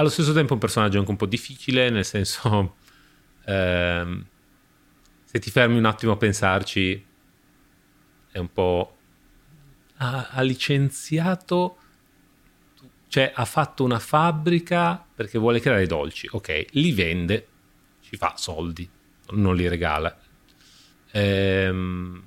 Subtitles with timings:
[0.00, 2.76] allo stesso tempo un personaggio anche un po' difficile, nel senso,
[3.46, 4.24] ehm,
[5.24, 7.06] se ti fermi un attimo a pensarci,
[8.32, 8.96] è un po'...
[9.98, 11.76] ha, ha licenziato,
[13.08, 17.46] cioè ha fatto una fabbrica perché vuole creare dolci, ok, li vende,
[18.00, 18.88] ci fa soldi,
[19.30, 20.18] non li regala.
[21.12, 22.22] Ehm,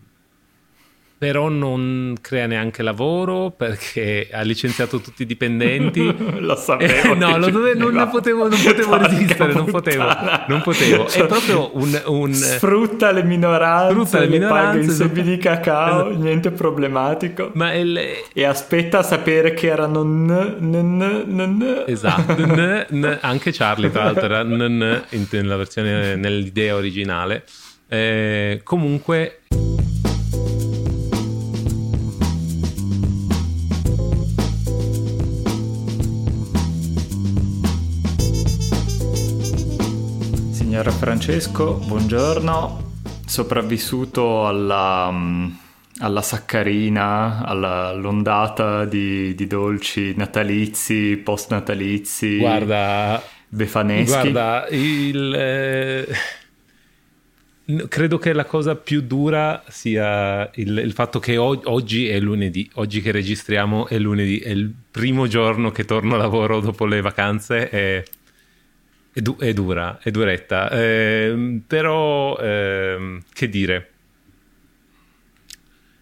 [1.24, 6.04] però non crea neanche lavoro perché ha licenziato tutti i dipendenti.
[6.42, 7.14] lo sapevo.
[7.14, 10.04] Eh, no, lo dove, non, ne potevo, non potevo resistere, non potevo,
[10.50, 11.08] non potevo.
[11.08, 12.02] È proprio un...
[12.08, 16.22] un sfrutta le minoranze, sfrutta le, minoranze, paga in di cacao, esatto.
[16.22, 17.52] niente problematico.
[17.54, 17.98] Ma il...
[18.34, 23.90] E aspetta a sapere che erano n, n, n, n, Esatto, n, n, anche Charlie
[23.90, 27.46] tra l'altro era n, n, nella versione, nell'idea originale.
[27.88, 29.38] Eh, comunque...
[40.74, 42.94] Signor Francesco, buongiorno.
[43.28, 45.50] Sopravvissuto alla, mm,
[46.00, 54.32] alla saccarina, all'ondata di, di, dolci natalizi, post natalizi, guarda, befaneschi.
[54.32, 56.08] Guarda, il, eh,
[57.88, 62.68] credo che la cosa più dura sia il, il fatto che o- oggi è lunedì,
[62.74, 67.00] oggi che registriamo è lunedì, è il primo giorno che torno a lavoro dopo le
[67.00, 68.06] vacanze e
[69.14, 73.90] è, du- è dura, è duretta, eh, però eh, che dire,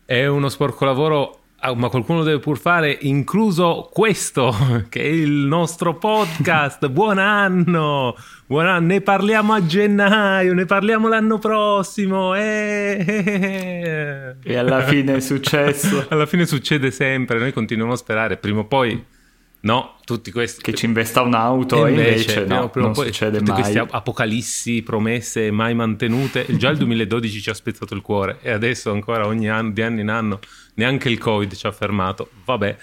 [0.06, 4.56] è uno sporco lavoro, ah, ma qualcuno deve pur fare, incluso questo,
[4.88, 6.88] che è il nostro podcast.
[6.88, 8.16] Buon anno!
[8.46, 12.34] Buon anno, ne parliamo a gennaio, ne parliamo l'anno prossimo.
[12.34, 14.36] Eh.
[14.42, 16.06] E alla fine è successo.
[16.08, 19.20] alla fine succede sempre, noi continuiamo a sperare, prima o poi
[19.64, 20.62] No, tutti questi...
[20.62, 23.62] Che ci investa un'auto e invece, invece no, non poi, succede tutti mai.
[23.62, 26.46] questi apocalissi, promesse mai mantenute.
[26.58, 30.00] Già il 2012 ci ha spezzato il cuore e adesso ancora ogni anno, di anno
[30.00, 30.40] in anno,
[30.76, 32.30] neanche il Covid ci ha fermato.
[32.44, 32.76] Vabbè.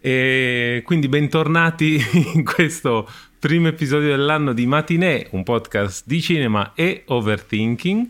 [0.00, 2.00] E quindi bentornati
[2.34, 8.06] in questo primo episodio dell'anno di Matinee, un podcast di cinema e overthinking.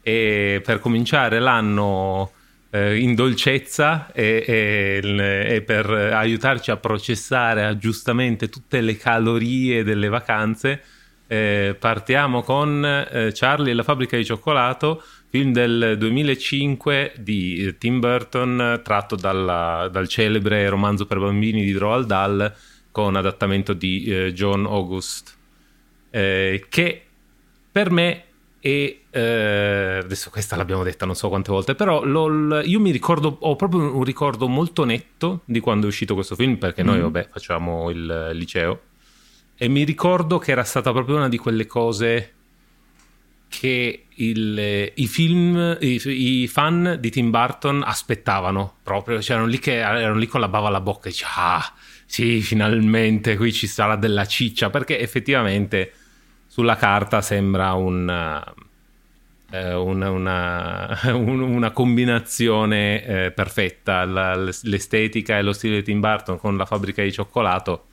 [0.00, 2.32] E per cominciare l'anno
[2.74, 10.08] eh, in dolcezza e, e, e, per aiutarci a processare giustamente tutte le calorie delle
[10.08, 10.82] vacanze.
[11.26, 18.00] Eh, partiamo con eh, Charlie e la fabbrica di cioccolato, film del 2005 di Tim
[18.00, 22.54] Burton, tratto dalla, dal celebre romanzo per bambini di Roald Dahl
[22.90, 25.36] con adattamento di eh, John August,
[26.10, 27.02] eh, che
[27.70, 28.24] per me
[28.64, 33.36] e eh, adesso questa l'abbiamo detta non so quante volte, però lo, io mi ricordo,
[33.40, 37.02] ho proprio un ricordo molto netto di quando è uscito questo film, perché noi, mm.
[37.02, 38.82] vabbè, facciamo il liceo,
[39.56, 42.34] e mi ricordo che era stata proprio una di quelle cose
[43.48, 49.74] che il, i film, i, i, fan di Tim Burton aspettavano proprio, c'erano lì che
[49.74, 51.72] erano lì con la bava alla bocca e dicevano, ah,
[52.06, 55.94] sì, finalmente qui ci sarà della ciccia, perché effettivamente
[56.52, 58.44] sulla carta sembra un,
[59.52, 60.10] eh, una,
[61.00, 66.66] una, una, combinazione eh, perfetta, la, l'estetica e lo stile di Tim Burton con la
[66.66, 67.86] fabbrica di cioccolato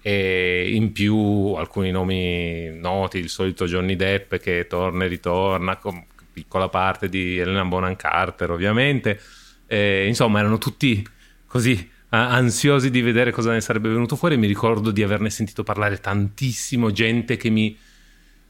[0.00, 6.00] e in più alcuni nomi noti, il solito Johnny Depp che torna e ritorna, con
[6.32, 9.20] piccola parte di Elena Bonham Carter ovviamente,
[9.66, 11.04] e, insomma erano tutti
[11.48, 14.36] così ansiosi di vedere cosa ne sarebbe venuto fuori.
[14.36, 17.76] Mi ricordo di averne sentito parlare tantissimo, gente che mi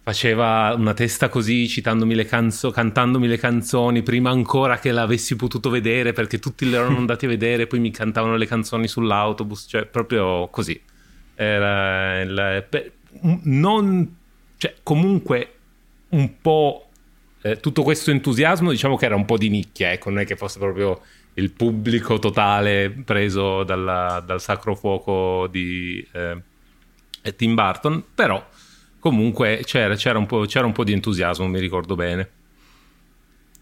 [0.04, 5.70] faceva una testa così citandomi le canzoni, cantandomi le canzoni prima ancora che l'avessi potuto
[5.70, 10.48] vedere perché tutti l'erano andati a vedere poi mi cantavano le canzoni sull'autobus cioè proprio
[10.48, 10.78] così.
[11.34, 12.92] Era il, per,
[13.44, 14.14] non
[14.58, 15.54] cioè comunque
[16.10, 16.90] un po'
[17.40, 20.36] eh, tutto questo entusiasmo diciamo che era un po' di nicchia ecco non è che
[20.36, 21.00] fosse proprio
[21.34, 28.46] il pubblico totale preso dalla, dal sacro fuoco di eh, Tim Burton però
[29.04, 32.30] comunque c'era, c'era, un c'era, un po', di entusiasmo, mi ricordo bene.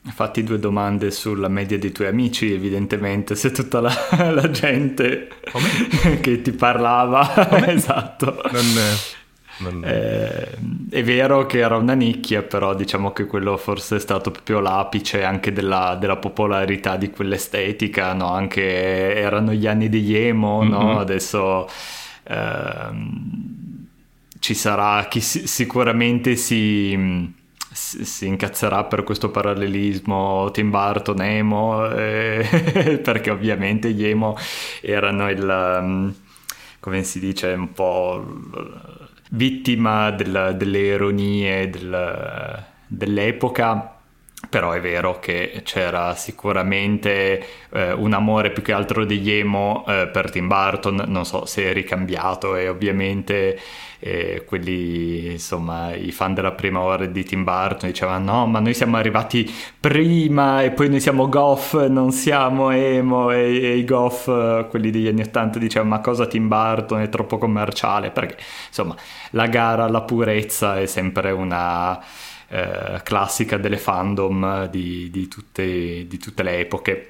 [0.05, 3.93] Fatti due domande sulla media dei tuoi amici, evidentemente, se tutta la,
[4.31, 6.19] la gente Come?
[6.23, 8.41] che ti parlava, esatto.
[8.53, 8.67] Non,
[9.59, 9.85] non...
[9.85, 10.59] Eh,
[10.91, 15.25] è vero che era una nicchia, però diciamo che quello forse è stato proprio l'apice
[15.25, 18.33] anche della, della popolarità di quell'estetica, no?
[18.33, 20.71] Anche erano gli anni degli emo, mm-hmm.
[20.71, 20.99] no?
[21.01, 21.69] Adesso...
[22.29, 23.72] Ehm,
[24.43, 27.33] ci sarà chi si, sicuramente si,
[27.71, 34.37] si, incazzerà per questo parallelismo Tim Burton, emo, eh, perché ovviamente gli emo
[34.81, 36.13] erano il, um,
[36.81, 38.41] come si dice, un po'
[39.31, 43.92] vittima del, delle ironie del, dell'epoca
[44.53, 50.09] però è vero che c'era sicuramente eh, un amore più che altro degli emo eh,
[50.13, 53.59] per Tim Burton, non so se è ricambiato e ovviamente
[53.99, 58.75] eh, quelli, insomma, i fan della prima ora di Tim Burton dicevano no, ma noi
[58.75, 59.51] siamo arrivati
[59.81, 63.31] prima e poi noi siamo goth, non siamo emo.
[63.31, 67.01] E, e i goth, quelli degli anni 80 dicevano ma cosa Tim Burton?
[67.01, 68.95] È troppo commerciale, perché insomma
[69.31, 71.99] la gara alla purezza è sempre una
[72.53, 77.07] eh, classica delle fandom di, di, tutte, di tutte, le epoche.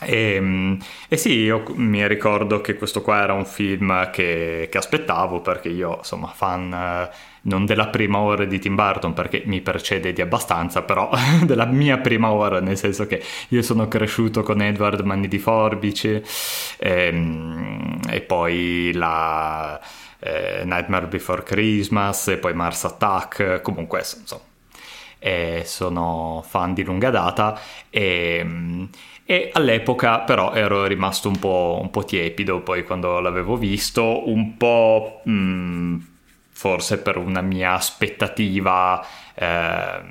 [0.00, 0.78] E, ehm,
[1.08, 5.68] e, sì, io mi ricordo che questo qua era un film che, che aspettavo perché
[5.68, 7.10] io, insomma, fan eh,
[7.42, 11.08] non della prima ora di Tim Burton perché mi precede di abbastanza, però
[11.46, 16.24] della mia prima ora, nel senso che io sono cresciuto con Edward Manni di Forbice
[16.78, 19.80] e, ehm, e poi la
[20.18, 24.52] eh, Nightmare Before Christmas e poi Mars Attack, comunque insomma
[25.24, 28.46] e sono fan di lunga data e,
[29.24, 34.58] e all'epoca però ero rimasto un po', un po', tiepido poi quando l'avevo visto, un
[34.58, 35.96] po' mh, mm,
[36.50, 39.02] forse per una mia aspettativa,
[39.34, 40.02] eh,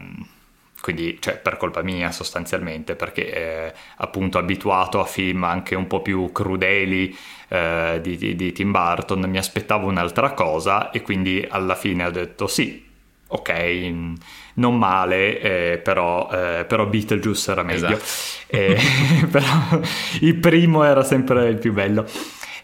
[0.82, 6.02] quindi cioè, per colpa mia sostanzialmente, perché eh, appunto abituato a film anche un po'
[6.02, 7.16] più crudeli
[7.50, 12.12] eh, di, di, di Tim Burton, mi aspettavo un'altra cosa e quindi alla fine ho
[12.12, 12.93] detto sì,
[13.34, 17.88] ok non male, eh, però, eh, però, Beetlejuice era meglio.
[17.88, 18.04] Esatto.
[18.48, 18.78] Eh,
[19.32, 19.82] però
[20.22, 22.06] il primo era sempre il più bello.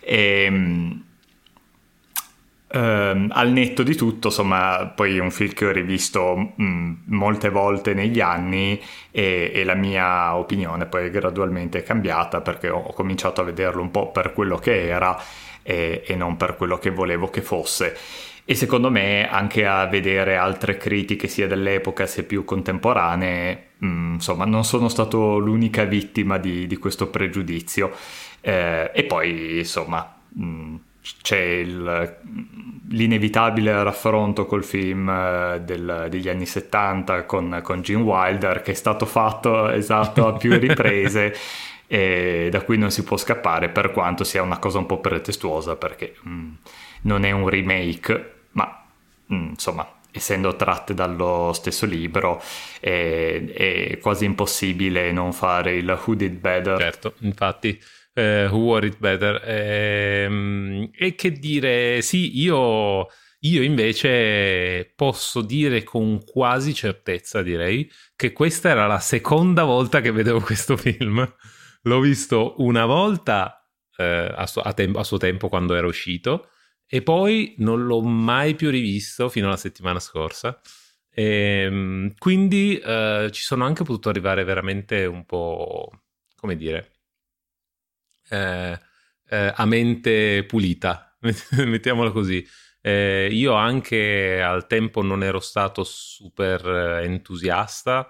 [0.01, 1.04] E, um,
[2.68, 6.94] ehm, al netto di tutto, insomma, poi è un film che ho rivisto mh, mm,
[7.06, 8.80] molte volte negli anni
[9.12, 13.81] e, e, la mia opinione poi è gradualmente cambiata perché ho, ho cominciato a vederlo
[13.81, 15.19] un po' per quello che era
[15.63, 17.98] e, e non per quello che volevo che fosse
[18.49, 24.13] e secondo me anche a vedere altre critiche sia dell'epoca sia più contemporanee, mh, mm,
[24.15, 27.91] insomma non sono stato l'unica vittima di, di questo pregiudizio.
[28.41, 30.75] Eh, e poi insomma mh, mm,
[31.21, 32.17] c'è il,
[32.89, 38.73] l'inevitabile raffronto col film eh, del, degli anni 70 con, con Gene Wilder che è
[38.73, 41.35] stato fatto esatto a più riprese.
[41.85, 45.75] e da cui non si può scappare per quanto sia una cosa un po' pretestuosa
[45.75, 46.51] perché mh, mm,
[47.01, 48.38] non è un remake ma
[49.29, 52.41] insomma essendo tratte dallo stesso libro
[52.79, 56.77] è, è, quasi impossibile non fare il Who Did Better.
[56.77, 57.79] Certo, infatti,
[58.13, 59.41] eh, Who Wore It Better.
[59.45, 63.07] Eh, e che dire, sì, io,
[63.41, 70.11] io invece posso dire con quasi certezza, direi, che questa era la seconda volta che
[70.11, 71.35] vedevo questo film.
[71.83, 73.65] L'ho visto una volta
[73.95, 76.49] eh, a, suo, a, tem- a suo tempo quando era uscito
[76.91, 80.59] e poi non l'ho mai più rivisto fino alla settimana scorsa.
[81.12, 81.24] E,
[81.65, 85.91] ehm, quindi eh, ci sono anche potuto arrivare veramente un po',
[86.36, 86.91] come dire,
[88.30, 88.80] eh,
[89.30, 91.15] eh, a mente pulita,
[91.65, 92.45] mettiamola così.
[92.81, 96.65] Eh, io anche al tempo non ero stato super
[97.03, 98.07] entusiasta.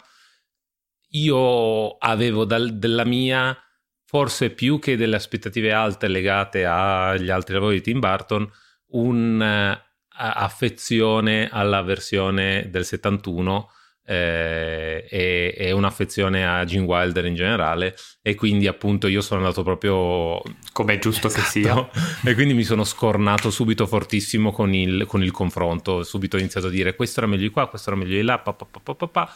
[1.14, 3.58] Io avevo dal, della mia,
[4.06, 8.50] forse più che delle aspettative alte legate agli altri lavori di Tim Burton,
[8.92, 13.70] un'affezione eh, alla versione del 71
[14.10, 17.96] eh, e, e, un'affezione a Gene Wilder in generale.
[18.24, 20.42] E quindi appunto io sono andato proprio
[20.74, 21.44] come è giusto esatto.
[21.44, 21.90] che sia.
[22.26, 26.02] E quindi mi sono scornato subito fortissimo con il, con il, confronto.
[26.02, 28.40] Subito ho iniziato a dire questo era meglio di qua questo era meglio di là
[28.40, 29.36] pa, pa, pa,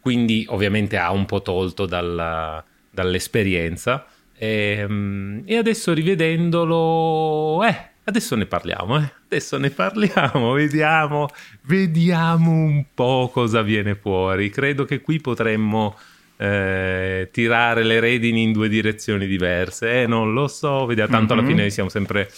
[0.00, 4.06] quindi ovviamente ha un po' tolto dalla, dall'esperienza.
[4.36, 9.12] E, ehm, e adesso rivedendolo eh Adesso ne parliamo, eh?
[9.24, 11.28] Adesso ne parliamo, vediamo,
[11.62, 14.50] vediamo un po' cosa viene fuori.
[14.50, 15.96] Credo che qui potremmo
[16.36, 20.02] eh, tirare le redini in due direzioni diverse.
[20.02, 21.44] Eh, non lo so, vediamo, tanto mm-hmm.
[21.44, 22.30] alla fine siamo sempre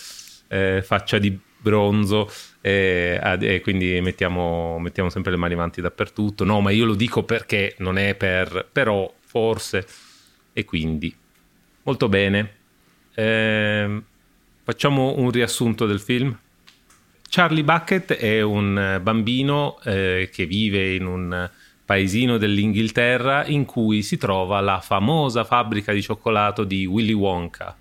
[0.47, 2.31] eh, faccia di bronzo
[2.61, 6.45] e, e quindi mettiamo, mettiamo, sempre le mani avanti dappertutto.
[6.45, 8.69] No, ma io lo dico perché non è per...
[8.71, 9.85] però forse...
[10.53, 11.15] E quindi,
[11.83, 12.55] molto bene.
[13.15, 14.03] Eh,
[14.69, 16.37] Facciamo un riassunto del film.
[17.29, 21.49] Charlie Bucket è un bambino eh, che vive in un
[21.85, 27.77] paesino dell'Inghilterra in cui si trova la famosa fabbrica di cioccolato di Willy Wonka.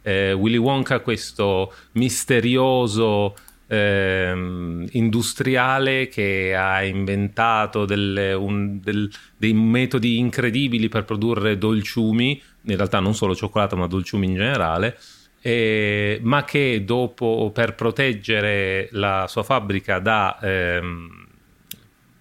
[0.00, 10.16] Eh, Willy Wonka, questo misterioso eh, industriale che ha inventato delle, un, del, dei metodi
[10.16, 14.96] incredibili per produrre dolciumi, in realtà non solo cioccolato ma dolciumi in generale,
[15.42, 21.26] eh, ma che dopo, per proteggere la sua fabbrica da ehm,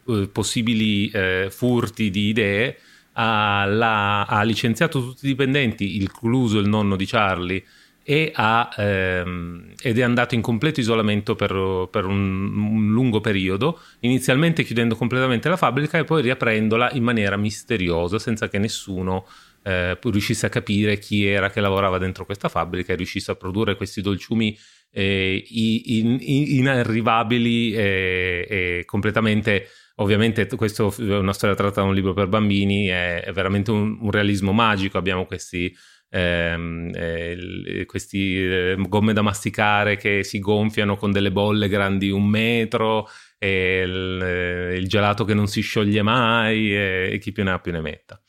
[0.08, 2.78] eh, possibili eh, furti di idee,
[3.14, 7.64] ha, la, ha, licenziato tutti i dipendenti, incluso il nonno di Charlie,
[8.02, 13.80] e ha, ehm, ed è andato in completo isolamento per, per un, un, lungo periodo,
[14.00, 19.28] inizialmente chiudendo completamente la fabbrica e poi riaprendola in maniera misteriosa, senza che nessuno
[19.64, 23.76] eh, riuscisse a capire chi era che lavorava dentro questa fabbrica e riuscisse a produrre
[23.76, 24.58] questi dolciumi
[24.92, 31.94] eh, in, in, inarrivabili e, e, completamente ovviamente questo è una storia tratta da un
[31.94, 34.98] libro per bambini è, veramente un, un, realismo magico.
[34.98, 35.74] Abbiamo questi
[36.10, 42.26] ehm, eh, questi eh, gomme da masticare che si gonfiano con delle bolle grandi un
[42.26, 43.08] metro
[43.40, 47.72] il, eh, il gelato che non si scioglie mai e chi più ne ha più
[47.72, 48.20] ne metta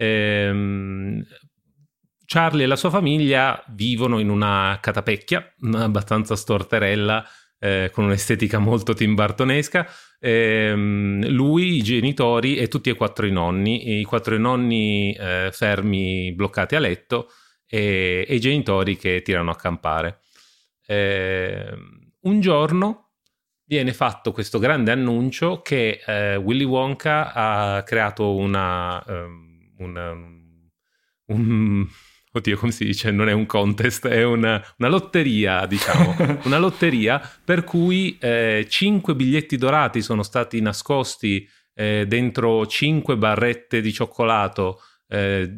[0.00, 1.22] Ehm,
[2.24, 7.26] Charlie e la sua famiglia vivono in una catapecchia abbastanza storterella
[7.58, 9.86] eh, con un'estetica molto timbartonesca.
[10.18, 16.32] Eh, lui, i genitori e tutti e quattro i nonni, i quattro nonni eh, fermi
[16.32, 17.28] bloccati a letto
[17.66, 20.20] e, e, i genitori che tirano a campare.
[20.86, 23.10] Ehm, un giorno
[23.64, 29.02] viene fatto questo grande annuncio che eh, Willy Wonka ha creato una...
[29.06, 29.49] Um,
[29.80, 30.12] una,
[31.26, 31.86] un,
[32.32, 33.10] oddio, come si dice?
[33.10, 36.16] Non è un contest, è una, una lotteria, diciamo.
[36.44, 43.80] una lotteria per cui eh, 5 biglietti dorati sono stati nascosti eh, dentro 5 barrette
[43.80, 45.50] di cioccolato eh,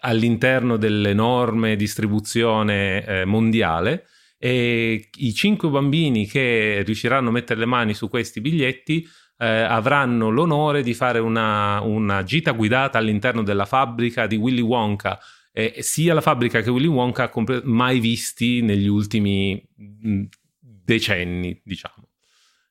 [0.00, 4.06] all'interno dell'enorme distribuzione eh, mondiale
[4.38, 9.04] e i 5 bambini che riusciranno a mettere le mani su questi biglietti
[9.38, 15.18] eh, avranno l'onore di fare una, una, gita guidata all'interno della fabbrica di Willy Wonka,
[15.52, 17.30] eh, sia la fabbrica che Willy Wonka
[17.64, 20.24] mai visti negli ultimi mm,
[20.60, 22.08] decenni, diciamo.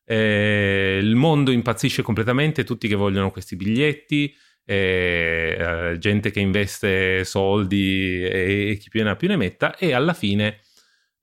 [0.04, 4.34] Eh, il mondo impazzisce completamente, tutti che vogliono questi biglietti,
[4.66, 9.94] eh, gente che investe soldi e, e chi più ne ha più ne metta, e
[9.94, 10.60] alla fine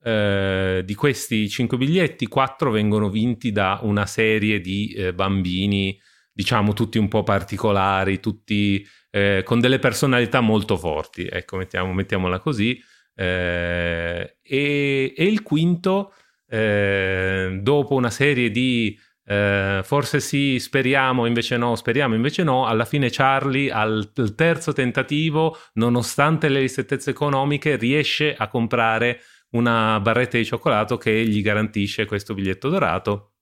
[0.05, 5.99] eh, di questi cinque biglietti, quattro vengono vinti da una serie di eh, bambini,
[6.31, 12.37] diciamo tutti un po' particolari, tutti eh, con delle personalità molto forti, ecco, mettiamo, mettiamola
[12.37, 12.79] così.
[13.15, 16.13] Eh, e, e, il quinto,
[16.49, 22.67] eh, dopo una serie di forse sì, speriamo, invece no, speriamo, invece no.
[22.67, 29.19] Alla fine Charlie al terzo tentativo, nonostante le ristrettezze economiche, riesce a comprare
[29.51, 33.33] una barretta di cioccolato che gli garantisce questo biglietto dorato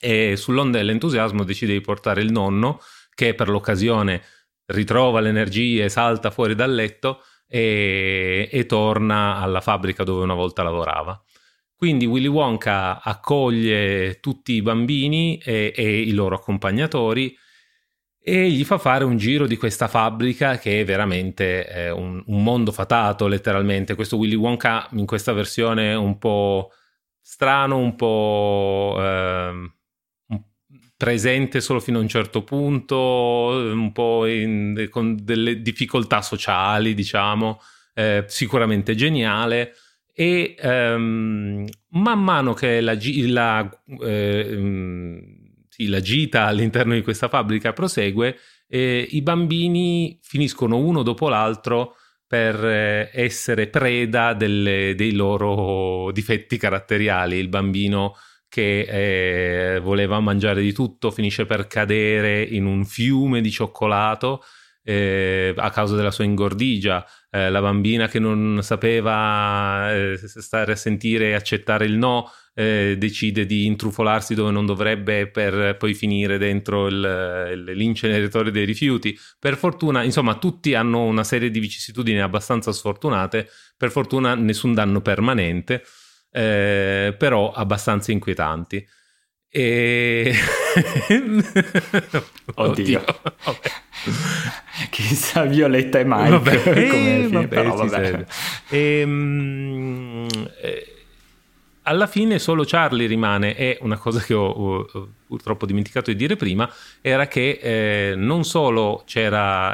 [0.00, 2.80] e sull'onda dell'entusiasmo decide di portare il nonno
[3.14, 4.22] che per l'occasione
[4.66, 10.62] ritrova le energie, salta fuori dal letto e, e torna alla fabbrica dove una volta
[10.62, 11.20] lavorava.
[11.74, 17.36] Quindi Willy Wonka accoglie tutti i bambini e, e i loro accompagnatori
[18.28, 22.42] e gli fa fare un giro di questa fabbrica che è veramente eh, un, un,
[22.42, 23.94] mondo fatato letteralmente.
[23.94, 26.70] Questo Willy Wonka in questa versione un po'
[27.22, 29.70] strano, un po' eh,
[30.94, 37.58] presente solo fino a un certo punto, un po' in, con delle difficoltà sociali, diciamo,
[37.94, 39.72] eh, sicuramente geniale.
[40.12, 42.94] E ehm, man mano che la,
[43.26, 45.37] la eh,
[45.86, 51.94] la gita all'interno di questa fabbrica prosegue, eh, i bambini finiscono uno dopo l'altro
[52.26, 57.36] per eh, essere preda delle, dei loro difetti caratteriali.
[57.36, 58.16] Il bambino
[58.48, 64.42] che eh, voleva mangiare di tutto finisce per cadere in un fiume di cioccolato
[64.82, 70.76] eh, a causa della sua ingordigia, eh, la bambina che non sapeva eh, stare a
[70.76, 76.38] sentire e accettare il no, eh, decide di intrufolarsi dove non dovrebbe per poi finire
[76.38, 79.16] dentro il, l'inceneritore dei rifiuti.
[79.38, 85.00] Per fortuna, insomma, tutti hanno una serie di vicissitudini abbastanza sfortunate, per fortuna nessun danno
[85.00, 85.84] permanente,
[86.32, 88.84] eh, però abbastanza inquietanti.
[89.48, 90.34] E...
[92.56, 93.04] Oddio.
[93.44, 93.70] Oddio.
[94.90, 98.26] Chissà Violetta e Mike vabbè, come eh, vabbè, però, vabbè.
[98.68, 100.26] E, um,
[100.60, 100.97] eh,
[101.88, 106.36] alla fine solo Charlie rimane e una cosa che ho, ho, purtroppo dimenticato di dire
[106.36, 109.04] prima era che eh, non solo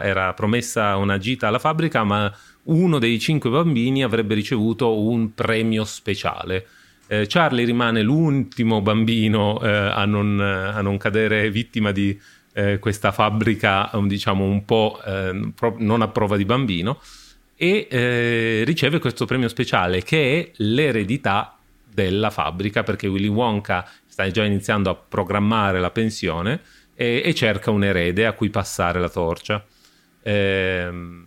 [0.00, 2.32] era promessa una gita alla fabbrica ma
[2.64, 6.66] uno dei cinque bambini avrebbe ricevuto un premio speciale
[7.08, 12.18] eh, Charlie rimane l'ultimo bambino eh, a, non, a, non, cadere vittima di
[12.54, 16.98] eh, questa fabbrica, diciamo un po' eh, non a prova di bambino.
[17.56, 21.53] e eh, riceve questo premio speciale che è l'eredità
[21.94, 26.60] della fabbrica perché Willy Wonka sta già iniziando a programmare la pensione
[26.94, 29.64] e, e cerca un erede a cui passare la torcia.
[30.22, 31.26] Ehm,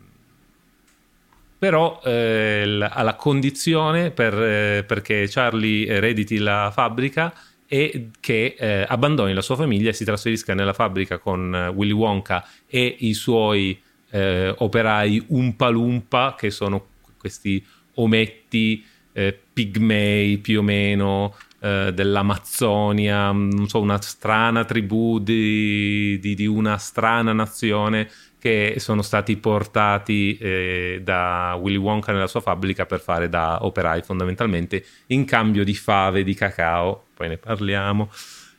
[1.58, 7.34] però eh, la condizione per, eh, perché Charlie erediti la fabbrica
[7.66, 11.94] e che eh, abbandoni la sua famiglia e si trasferisca nella fabbrica con eh, Willy
[11.94, 13.82] Wonka e i suoi
[14.12, 23.32] eh, operai Umpa Lumpa, che sono questi ometti eh, pigmei più o meno eh, dell'Amazzonia,
[23.32, 28.08] non so, una strana tribù di, di, di una strana nazione
[28.40, 34.04] che sono stati portati eh, da Willy Wonka nella sua fabbrica per fare da operai
[34.04, 38.12] fondamentalmente in cambio di fave di cacao, poi ne parliamo.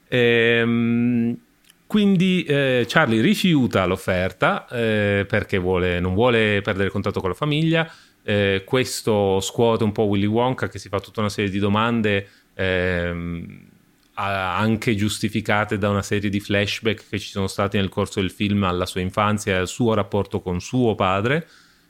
[0.08, 1.38] Ehm,
[1.86, 7.88] quindi eh, Charlie rifiuta l'offerta eh, perché vuole, non vuole perdere contatto con la famiglia.
[8.28, 12.28] Eh, questo scuote un po' Willy Wonka che si fa tutta una serie di domande
[12.52, 13.60] ehm,
[14.12, 18.64] anche giustificate da una serie di flashback che ci sono stati nel corso del film
[18.64, 21.48] alla sua infanzia e al suo rapporto con suo padre.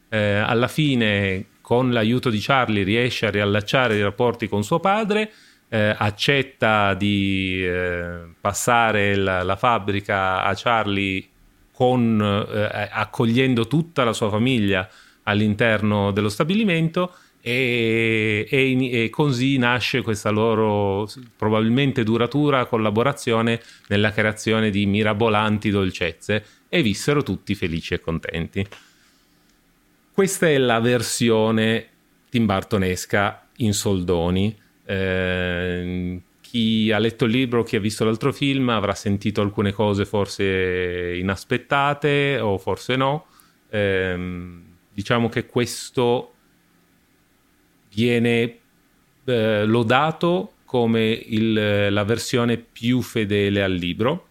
[0.09, 5.33] Eh, alla fine, con l'aiuto di Charlie, riesce a riallacciare i rapporti con suo padre,
[5.69, 11.27] eh, accetta di eh, passare la, la, fabbrica a Charlie
[11.73, 14.89] con, eh, accogliendo tutta la sua famiglia
[15.29, 24.71] all'interno dello stabilimento e, e, e, così nasce questa loro probabilmente duratura collaborazione nella creazione
[24.71, 28.67] di mirabolanti dolcezze e vissero tutti felici e contenti.
[30.13, 31.87] Questa è la versione
[32.29, 34.55] timbartonesca in soldoni.
[34.85, 40.05] Eh, chi ha letto il libro, chi ha visto l'altro film avrà sentito alcune cose
[40.05, 43.27] forse inaspettate o forse no.
[43.71, 44.67] Eh,
[44.99, 46.35] diciamo che questo
[47.95, 48.59] viene
[49.27, 54.27] eh, lodato come il, la versione più fedele al libro.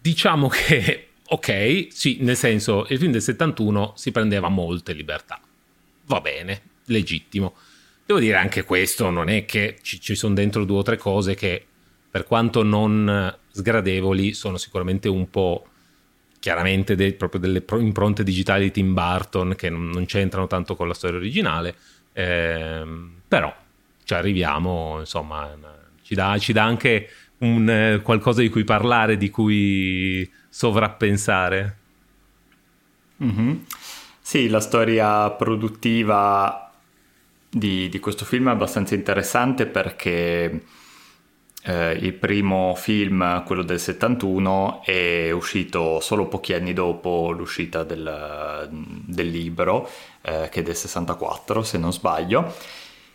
[0.00, 5.40] Diciamo che, ok, sì, nel senso, il film del 71 si prendeva molte libertà.
[6.06, 7.54] Va bene, legittimo.
[8.04, 11.36] Devo dire anche questo, non è che ci, ci sono dentro due o tre cose
[11.36, 11.64] che,
[12.10, 15.68] per quanto non sgradevoli, sono sicuramente un po'
[16.46, 20.86] chiaramente de, proprio delle impronte digitali di Tim Burton che non, non c'entrano tanto con
[20.86, 21.74] la storia originale,
[22.12, 23.52] ehm, però
[24.04, 25.52] ci arriviamo, insomma,
[26.02, 31.78] ci dà, ci dà anche un, eh, qualcosa di cui parlare, di cui sovrappensare.
[33.24, 33.56] Mm-hmm.
[34.20, 36.72] Sì, la storia produttiva
[37.50, 40.62] di, di questo film è abbastanza interessante perché
[41.66, 48.68] eh, il primo film, quello del 71, è uscito solo pochi anni dopo l'uscita del,
[48.70, 49.88] del libro,
[50.22, 52.54] eh, che è del 64 se non sbaglio,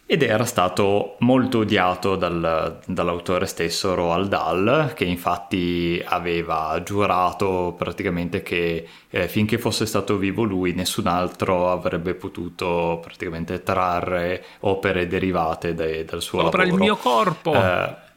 [0.05, 8.43] ed era stato molto odiato dal, dall'autore stesso Roald Dahl, che infatti aveva giurato praticamente
[8.43, 15.73] che eh, finché fosse stato vivo lui nessun altro avrebbe potuto praticamente trarre opere derivate
[15.73, 16.75] dai, dal suo Sopra lavoro.
[16.75, 18.09] il mio corpo!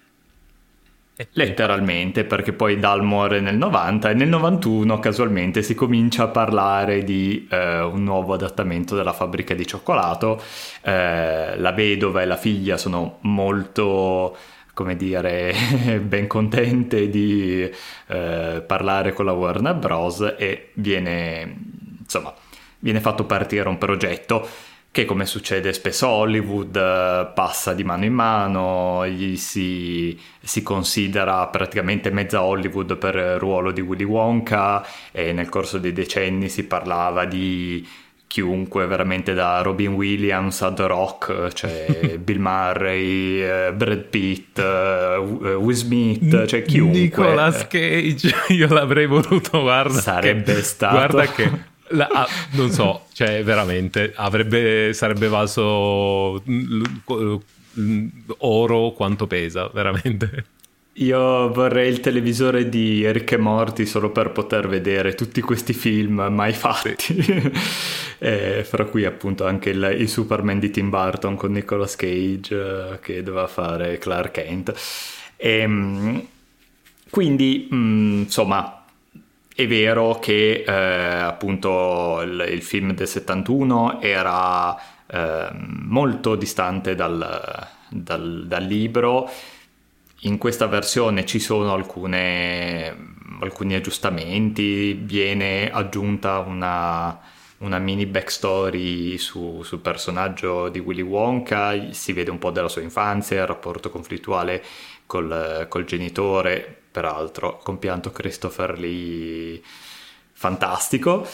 [1.32, 7.04] Letteralmente, perché poi Dal muore nel 90 e nel 91 casualmente si comincia a parlare
[7.04, 10.42] di eh, un nuovo adattamento della fabbrica di cioccolato.
[10.82, 14.36] Eh, la vedova e la figlia sono molto,
[14.74, 15.54] come dire,
[16.02, 17.70] ben contente di
[18.08, 20.34] eh, parlare con la Warner Bros.
[20.36, 21.56] e viene,
[22.00, 22.34] insomma,
[22.80, 24.48] viene fatto partire un progetto
[24.94, 30.62] che come succede spesso a Hollywood eh, passa di mano in mano, gli si, si,
[30.62, 36.48] considera praticamente mezza Hollywood per il ruolo di Willy Wonka e nel corso dei decenni
[36.48, 37.84] si parlava di
[38.28, 45.16] chiunque veramente da Robin Williams a The Rock, cioè Bill Murray, eh, Brad Pitt, eh,
[45.16, 47.00] Will Smith, cioè chiunque.
[47.00, 49.98] Nicolas Cage, io l'avrei voluto, guarda.
[49.98, 50.94] Sarebbe che, stato...
[50.94, 56.42] Guarda che la, ah, non so, cioè veramente avrebbe, sarebbe valso
[58.38, 60.46] oro quanto pesa, veramente.
[60.98, 66.26] Io vorrei il televisore di Eric e Morty solo per poter vedere tutti questi film
[66.30, 66.94] mai fatti.
[68.62, 73.22] fra cui appunto anche il, il, Superman di Tim Burton con Nicolas Cage uh, che
[73.22, 74.72] doveva fare Clark Kent.
[75.36, 76.26] E, ehm,
[77.10, 78.83] quindi, mh, mm, insomma,
[79.54, 87.68] è vero che eh, appunto il, il, film del 71 era eh, molto distante dal,
[87.88, 89.30] dal, dal, libro,
[90.22, 97.16] in questa versione ci sono alcune, alcuni aggiustamenti, viene aggiunta una,
[97.58, 102.82] una mini backstory su, sul personaggio di Willy Wonka, si vede un po' della sua
[102.82, 104.64] infanzia, il rapporto conflittuale
[105.06, 109.60] col, col genitore, peraltro compianto Christopher Lee
[110.32, 111.26] fantastico.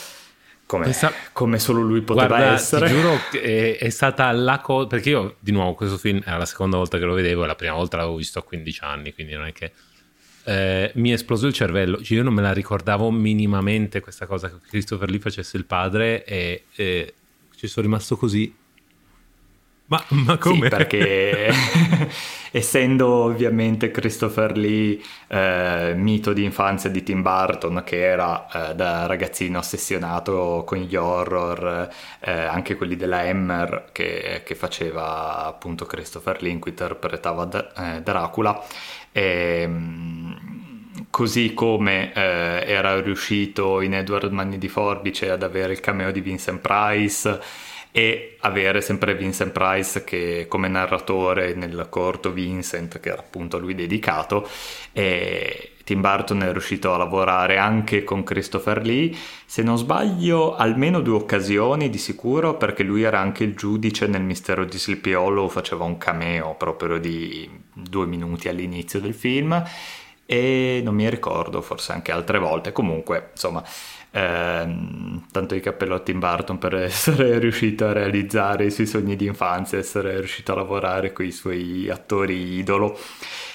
[0.64, 1.12] Come, Questa...
[1.33, 2.87] come, solo lui poteva Guarda, essere.
[2.87, 4.87] Ti giuro è, è stata la cosa.
[4.87, 7.57] Perché io, di nuovo, questo film era la seconda volta che lo vedevo, e la
[7.57, 9.73] prima volta l'avevo visto a 15 anni, quindi non è che.
[10.44, 12.03] Eh, mi è esploso il cervello.
[12.03, 16.25] Cioè, io non me la ricordavo minimamente questa cosa che Christopher Lee facesse il padre,
[16.25, 17.14] e, e
[17.55, 18.55] ci sono rimasto così
[19.90, 20.62] ma, ma come?
[20.62, 21.53] Sì, perché
[22.53, 29.07] essendo ovviamente Christopher Lee eh, mito di infanzia di Tim Burton, che era eh, da
[29.07, 31.88] ragazzino ossessionato con gli horror,
[32.20, 37.68] eh, anche quelli della Hammer che, che, faceva appunto Christopher Lee in cui interpretava D-
[37.76, 38.64] eh, Dracula.
[39.11, 40.38] E, ehm,
[41.11, 46.20] così come eh, era riuscito in Edward Manni di Forbice ad avere il cameo di
[46.20, 47.40] Vincent Price
[47.92, 53.61] e avere sempre Vincent Price che come narratore nel corto Vincent che era appunto a
[53.61, 54.48] lui dedicato
[54.92, 59.12] e Tim Burton è riuscito a lavorare anche con Christopher Lee.
[59.44, 64.22] Se non sbaglio almeno due occasioni di sicuro perché lui era anche il giudice nel
[64.22, 69.64] mistero di Sleepy Hollow faceva un cameo proprio di due minuti all'inizio del film
[70.26, 72.70] e non mi ricordo forse anche altre volte.
[72.70, 73.64] Comunque insomma
[74.11, 79.16] eh, tanto di cappello a Tim Burton per essere riuscito a realizzare i suoi sogni
[79.16, 82.99] di infanzia, essere riuscito a lavorare con i suoi attori idolo.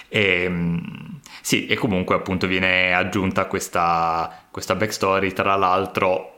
[0.08, 6.32] E, ehm, sì, e comunque appunto viene aggiunta questa, questa backstory, tra l'altro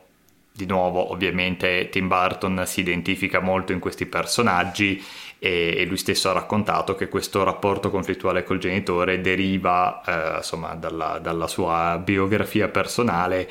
[0.57, 5.01] di nuovo ovviamente Tim Burton si identifica molto in questi personaggi
[5.37, 11.19] e, lui stesso ha raccontato che questo rapporto conflittuale col genitore deriva eh, insomma dalla,
[11.19, 13.47] dalla, sua biografia personale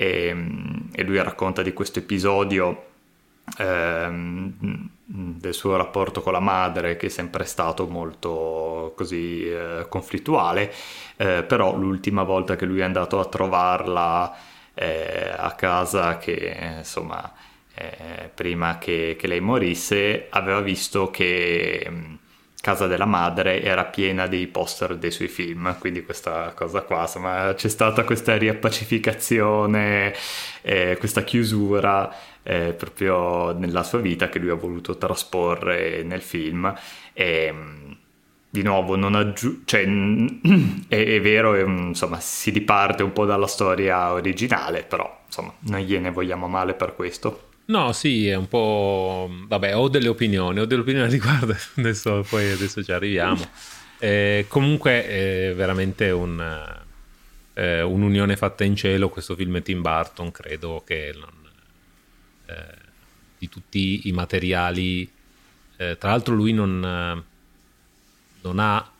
[0.00, 2.86] e, ehm, e lui racconta di questo episodio
[3.58, 10.72] ehm, del suo rapporto con la madre che è sempre stato molto così eh, conflittuale.
[11.16, 14.34] Eh, però l'ultima volta che lui è andato a trovarla
[14.72, 17.30] eh, a casa che insomma
[17.74, 22.18] eh, prima che, che, lei morisse aveva visto che
[22.60, 27.54] casa della madre era piena dei poster dei suoi film, quindi questa cosa qua, insomma,
[27.54, 30.14] c'è stata questa riappacificazione,
[30.62, 36.72] eh, questa chiusura eh, proprio nella sua vita che lui ha voluto trasporre nel film
[37.12, 37.54] e
[38.52, 39.84] di nuovo non aggiunge, cioè,
[40.88, 45.80] è, è, vero, è, insomma, si riparte un po' dalla storia originale, però insomma, non
[45.80, 47.49] gliene vogliamo male per questo.
[47.66, 49.30] No, sì, è un po'...
[49.46, 53.48] Vabbè, ho delle opinioni, ho delle opinioni a riguardo, adesso, poi adesso ci arriviamo.
[53.98, 56.40] Eh, comunque è veramente un,
[57.54, 61.32] eh, un'unione fatta in cielo questo film Tim Burton, credo che non,
[62.46, 62.74] eh,
[63.38, 65.08] di tutti i materiali...
[65.76, 67.24] Eh, tra l'altro lui non,
[68.40, 68.90] non ha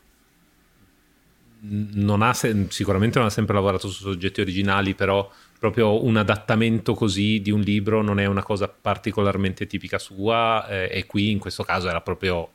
[1.63, 7.43] non ha sicuramente non ha sempre lavorato su soggetti originali, però proprio un adattamento così
[7.43, 11.65] di un libro non è una cosa particolarmente tipica sua eh, e qui in questo
[11.65, 12.51] caso era proprio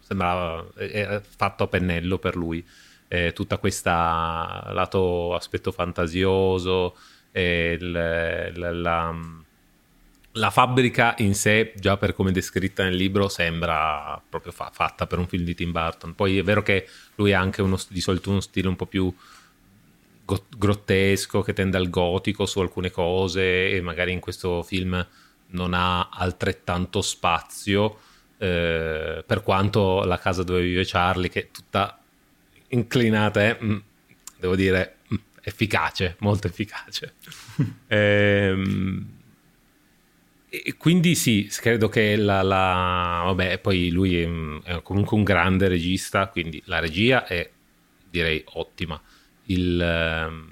[0.00, 2.66] sembrava eh, fatto a pennello per lui.
[3.06, 6.96] Eh, tutta questa lato aspetto fantasioso
[7.32, 9.14] il, la, la,
[10.32, 15.18] la, fabbrica in sé già per come descritta nel libro sembra proprio fa, fatta per
[15.18, 16.14] un film di Tim Burton.
[16.14, 19.12] Poi è vero che lui ha anche uno, di solito uno stile un po' più
[20.56, 25.06] grottesco che tende al gotico su alcune cose e magari in questo film
[25.52, 27.98] non ha altrettanto spazio
[28.38, 32.00] eh, per quanto la casa dove vive Charlie che è tutta
[32.68, 33.76] inclinata è mm,
[34.38, 37.14] devo dire mm, efficace molto efficace.
[37.88, 39.18] Ehm,
[40.48, 44.20] e quindi sì, credo che la, la, Vabbè, poi lui
[44.64, 47.48] è, comunque un grande regista, quindi la regia è
[48.10, 49.00] direi ottima
[49.50, 50.48] il, ehm,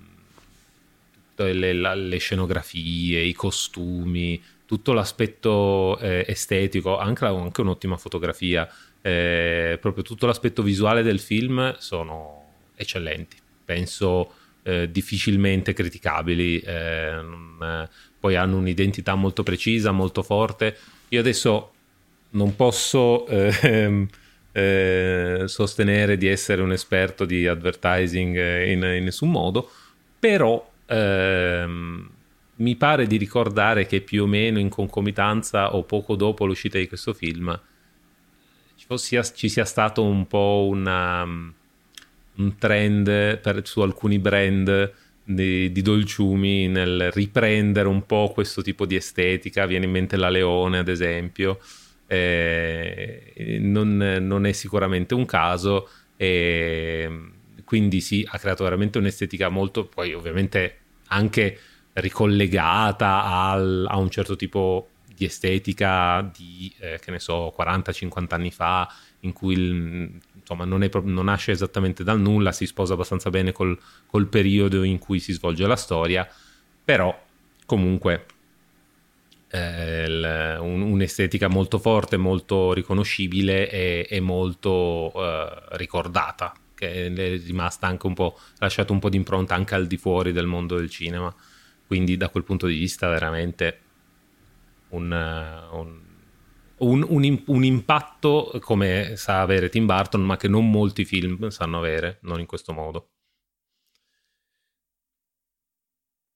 [1.37, 8.69] le, le, scenografie, i costumi, tutto l'aspetto eh, estetico, anche, anche, un'ottima fotografia,
[9.01, 13.37] eh, proprio tutto l'aspetto visuale del film sono eccellenti.
[13.65, 14.33] Penso
[14.63, 20.77] eh, difficilmente criticabili, eh, non, poi hanno un'identità molto precisa, molto forte.
[21.09, 21.73] Io adesso
[22.31, 24.07] non posso ehm,
[24.59, 29.71] eh, sostenere di essere un esperto di advertising eh, in, in nessun modo,
[30.19, 32.11] però ehm,
[32.57, 36.89] mi pare di ricordare che più o meno in concomitanza o poco dopo l'uscita di
[36.89, 37.59] questo film
[38.79, 44.93] ci, sia, ci sia stato un po' una, un trend per, su alcuni brand
[45.23, 49.67] di, di, dolciumi nel riprendere un po' questo tipo di estetica.
[49.67, 51.61] Viene in mente la Leone, ad esempio.
[52.09, 55.89] Eh, non, non, è sicuramente un caso.
[56.17, 57.31] E
[57.69, 61.59] quindi sì, ha creato veramente un'estetica molto, poi ovviamente anche
[61.93, 68.51] ricollegata al, a un certo tipo di estetica di, eh, che ne so, 40-50 anni
[68.51, 68.89] fa,
[69.21, 73.53] in cui il, insomma, non, è, non, nasce esattamente dal nulla, si sposa abbastanza bene
[73.53, 76.27] col, col periodo in cui si svolge la storia,
[76.83, 77.27] però
[77.67, 78.25] comunque
[79.51, 88.07] eh, un'estetica molto forte, molto riconoscibile e, e molto eh, ricordata, che è rimasta anche
[88.07, 91.35] un po', lasciato un po' di impronta anche al di fuori del mondo del cinema.
[91.87, 93.81] Quindi da quel punto di vista veramente
[94.91, 96.01] un, un,
[96.77, 101.79] un, un, un impatto come sa avere Tim Burton, ma che non molti film sanno
[101.79, 103.09] avere, non in questo modo.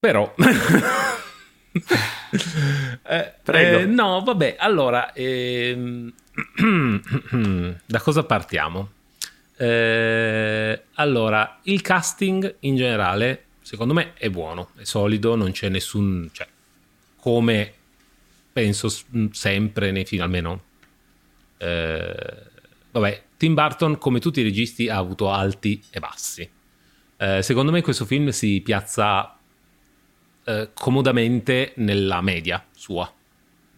[0.01, 0.35] Però...
[1.73, 3.79] eh, Prego.
[3.79, 6.13] Eh, no, vabbè, allora, ehm...
[7.85, 8.91] da cosa partiamo?
[9.57, 16.29] Eh, allora, il casting in generale, secondo me, è buono, è solido, non c'è nessun...
[16.33, 16.47] Cioè,
[17.17, 17.73] come
[18.53, 20.63] penso mm, sempre nei film, almeno...
[21.59, 22.37] Eh,
[22.91, 26.49] vabbè, Tim Burton, come tutti i registi, ha avuto alti e bassi.
[27.17, 29.37] Eh, secondo me questo film si piazza
[30.45, 33.11] eh, comodamente nella media sua.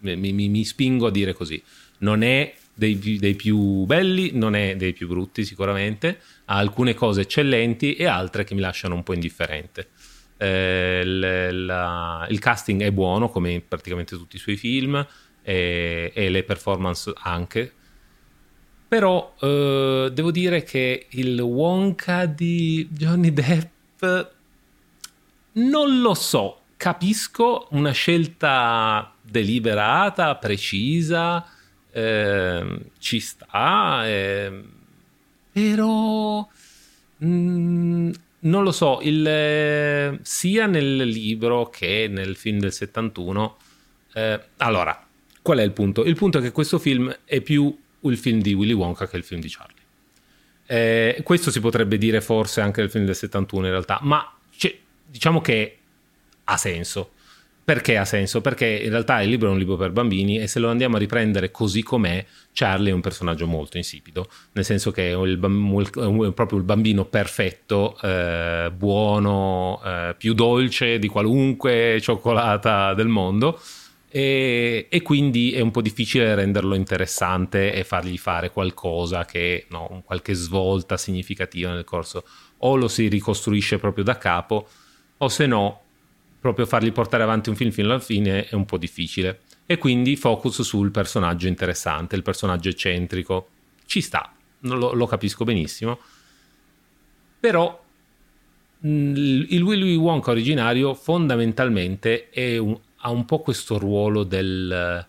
[0.00, 1.62] Mi, mi, mi, spingo a dire così.
[1.98, 7.22] Non è dei, dei, più belli, non è dei più brutti sicuramente, ha alcune cose
[7.22, 9.88] eccellenti e altre che mi lasciano un po' indifferente.
[10.36, 15.06] Eh, l, la, il casting è buono come in praticamente tutti i suoi film
[15.42, 17.72] e, e le performance anche.
[18.88, 24.32] Però eh, devo dire che il Wonka di Johnny Depp
[25.54, 31.46] non lo so, capisco una scelta deliberata, precisa,
[31.90, 34.62] eh, ci sta, eh,
[35.52, 36.46] però
[37.18, 43.56] mh, mm, non lo so, il, eh, sia nel libro che nel film del 71.
[44.12, 45.06] Eh, allora,
[45.40, 46.04] qual è il punto?
[46.04, 49.24] Il punto è che questo film è più il film di Willy Wonka che il
[49.24, 49.82] film di Charlie.
[50.66, 54.33] Eh, questo si potrebbe dire forse anche del film del 71 in realtà, ma
[55.14, 55.78] diciamo che
[56.42, 57.10] ha senso.
[57.64, 58.42] Perché ha senso?
[58.42, 60.98] Perché in realtà il libro è un libro per bambini e se lo andiamo a
[60.98, 62.22] riprendere così com'è,
[62.52, 67.06] Charlie è un personaggio molto insipido, nel senso che è, il, è proprio il bambino
[67.06, 73.58] perfetto, eh, buono, eh, più dolce di qualunque cioccolata del mondo
[74.10, 80.02] e, e, quindi è un po' difficile renderlo interessante e fargli fare qualcosa che, no,
[80.04, 82.24] qualche svolta significativa nel corso,
[82.58, 84.68] o lo si ricostruisce proprio da capo
[85.18, 85.80] o se no
[86.40, 89.40] proprio fargli portare avanti un film fino alla fine è un po' difficile.
[89.64, 93.48] E quindi focus sul personaggio interessante, il personaggio eccentrico.
[93.86, 95.98] Ci sta, lo, lo capisco benissimo.
[97.40, 97.82] Però
[98.80, 105.06] il Willy Wonka originario fondamentalmente un, ha un po' questo ruolo del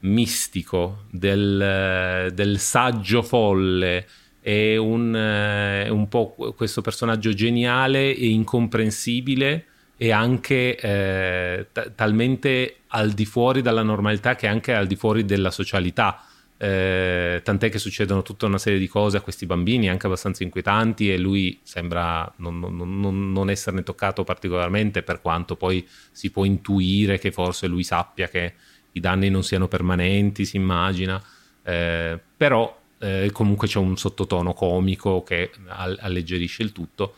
[0.00, 4.06] mistico, del, del saggio folle,
[4.40, 9.64] è un, è un po' questo personaggio geniale e incomprensibile
[9.96, 15.24] e anche eh, t- talmente al di fuori dalla normalità che anche al di fuori
[15.24, 16.22] della socialità.
[16.60, 21.08] Eh, tant'è che succedono tutta una serie di cose a questi bambini anche abbastanza inquietanti
[21.08, 27.16] e lui sembra non, non, non, esserne toccato particolarmente per quanto poi si può intuire
[27.20, 28.54] che forse lui sappia che
[28.90, 31.22] i danni non siano permanenti, si immagina,
[31.62, 37.14] eh, però eh, comunque c'è un sottotono comico che alleggerisce il tutto.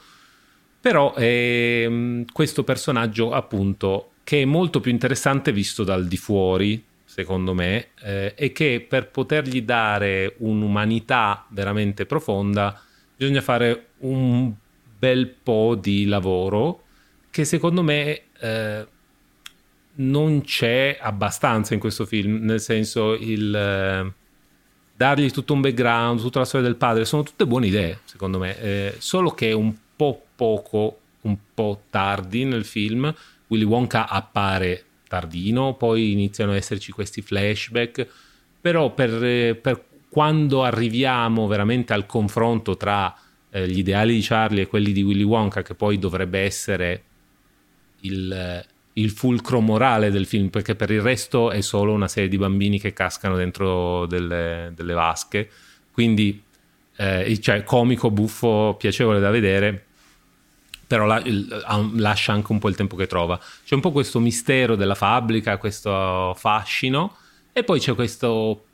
[0.81, 7.53] Però ehm, questo personaggio, appunto, che è molto più interessante visto dal di fuori, secondo
[7.55, 12.81] me, eh, e che per potergli dare un'umanità veramente profonda
[13.16, 14.51] bisogna fare un
[14.99, 16.85] bel po' di lavoro
[17.31, 18.87] che secondo me eh,
[19.97, 24.12] non c'è abbastanza in questo film, nel senso il eh,
[25.01, 28.61] dargli tutto un background, tutta la storia del padre, sono tutte buone idee, secondo me,
[28.61, 33.11] eh, solo che un po' poco, un po' tardi nel film.
[33.47, 38.07] Willy Wonka appare tardino, poi iniziano ad esserci questi flashback,
[38.61, 43.17] però per, per quando arriviamo veramente al confronto tra
[43.49, 47.03] eh, gli ideali di Charlie e quelli di Willy Wonka, che poi dovrebbe essere
[48.01, 52.37] il, il fulcro morale del film, perché per il resto è solo una serie di
[52.37, 55.48] bambini che cascano dentro delle, delle vasche,
[55.92, 56.42] quindi
[56.96, 59.87] eh, cioè comico, buffo, piacevole da vedere,
[60.87, 61.46] però la, il,
[61.94, 63.38] lascia anche un po' il tempo che trova.
[63.64, 67.16] C'è un po' questo mistero della fabbrica, questo fascino,
[67.53, 68.64] e poi c'è questo,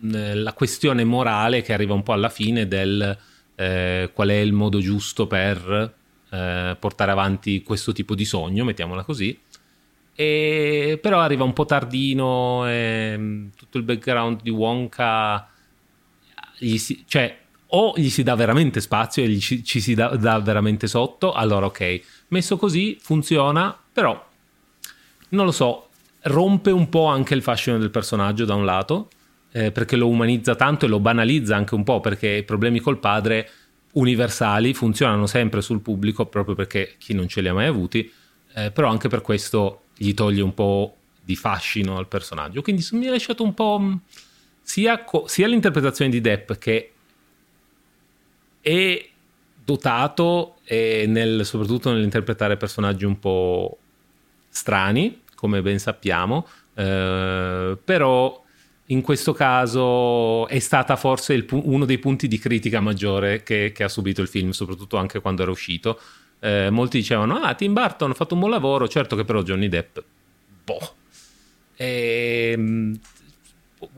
[0.00, 3.16] la questione morale che arriva un po' alla fine del
[3.54, 5.98] eh, qual è il modo giusto per
[6.30, 9.38] eh, portare avanti questo tipo di sogno, mettiamola così.
[10.14, 15.48] E, però arriva un po' tardino, e, tutto il background di Wonka,
[16.56, 17.38] si, cioè
[17.72, 21.66] o gli si dà veramente spazio e ci, ci si dà, dà, veramente sotto, allora
[21.66, 22.00] ok.
[22.28, 24.28] Messo così funziona, però
[25.30, 25.88] non lo so,
[26.22, 29.08] rompe un po' anche il fascino del personaggio da un lato,
[29.52, 32.98] eh, perché lo umanizza tanto e lo banalizza anche un po', perché i problemi col
[32.98, 33.48] padre
[33.92, 38.10] universali funzionano sempre sul pubblico proprio perché chi non ce li ha mai avuti,
[38.54, 42.62] eh, però anche per questo gli toglie un po' di fascino al personaggio.
[42.62, 43.94] Quindi mi ha lasciato un po' mm,
[44.62, 46.92] sia, sia l'interpretazione di Depp che
[48.60, 49.08] è
[49.64, 53.78] dotato nel, soprattutto nell'interpretare personaggi un po'
[54.48, 58.39] strani, come ben sappiamo, eh, però
[58.90, 63.84] in questo caso è stata forse il, uno dei punti di critica maggiore che, che,
[63.84, 66.00] ha subito il film, soprattutto anche quando era uscito.
[66.40, 69.68] Eh, molti dicevano, ah, Tim Burton ha fatto un buon lavoro, certo che però Johnny
[69.68, 69.98] Depp,
[70.64, 70.94] boh.
[71.76, 73.00] E, ehm,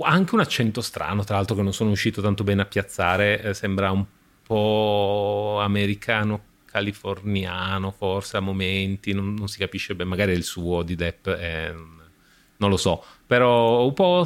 [0.00, 3.54] anche un accento strano, tra l'altro che non sono uscito tanto bene a piazzare, eh,
[3.54, 4.04] sembra un
[4.42, 10.82] po' americano californiano forse a momenti, non, non, si capisce bene, magari è il suo
[10.82, 11.74] di Depp, eh,
[12.56, 14.24] non lo so, però un po'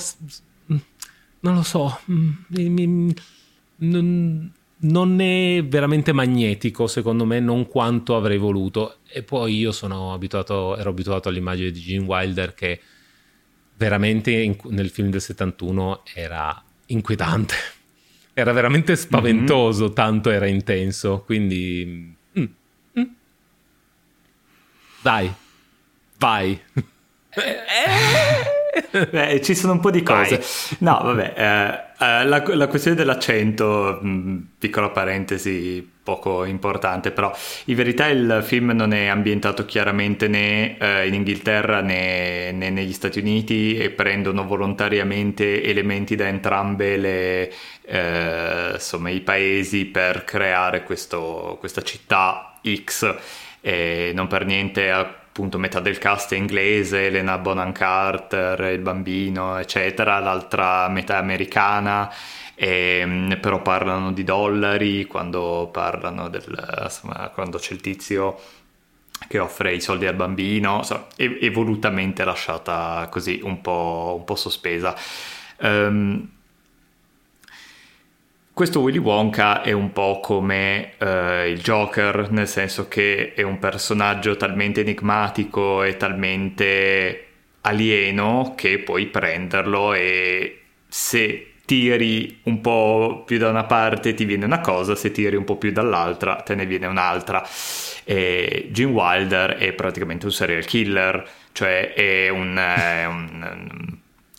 [1.41, 3.11] non lo so, mm,
[3.77, 8.99] non, non è veramente magnetico secondo me, non quanto avrei voluto.
[9.09, 12.81] E poi io sono abituato, ero abituato all'immagine di Gene Wilder che
[13.77, 17.55] veramente in, nel film del 71 era inquietante.
[18.39, 19.95] Era veramente spaventoso, mm-hmm.
[19.95, 21.23] tanto era intenso.
[21.25, 22.15] Quindi...
[22.39, 22.45] Mm,
[22.99, 23.05] mm.
[25.01, 25.33] Dai,
[26.19, 26.61] vai.
[27.31, 28.56] Eh, eh.
[29.11, 30.37] Beh, ci sono un po' di cose.
[30.37, 30.77] Vai.
[30.79, 37.35] No, vabbè, eh, eh, la, la, questione dell'accento, mh, mm, piccola parentesi poco importante, però
[37.65, 42.93] in verità il film non è ambientato chiaramente né eh, in Inghilterra né, né, negli
[42.93, 47.53] Stati Uniti e prendono volontariamente elementi da entrambe le,
[47.87, 53.15] eh, insomma, i paesi per creare questo, questa città X
[53.61, 54.91] e non per niente
[55.37, 61.19] appunto metà del cast è inglese, Elena Bonham Carter, il bambino, eccetera, l'altra metà è
[61.19, 62.11] americana,
[62.55, 68.39] e, ehm, però parlano di dollari quando parlano del, insomma, quando c'è il tizio
[69.29, 74.25] che offre i soldi al bambino, insomma, è, è volutamente lasciata così un po', un
[74.25, 74.95] po sospesa.
[75.59, 76.31] Um,
[78.57, 83.59] questo Willy Wonka è un po' come uh, il Joker, nel senso che è un
[83.59, 87.27] personaggio talmente enigmatico e talmente
[87.61, 94.47] alieno che puoi prenderlo e se tiri un po' più da una parte ti viene
[94.47, 97.47] una cosa, se tiri un po' più dall'altra te ne viene un'altra.
[98.05, 103.96] E Gene Wilder è praticamente un serial killer, cioè è un, è un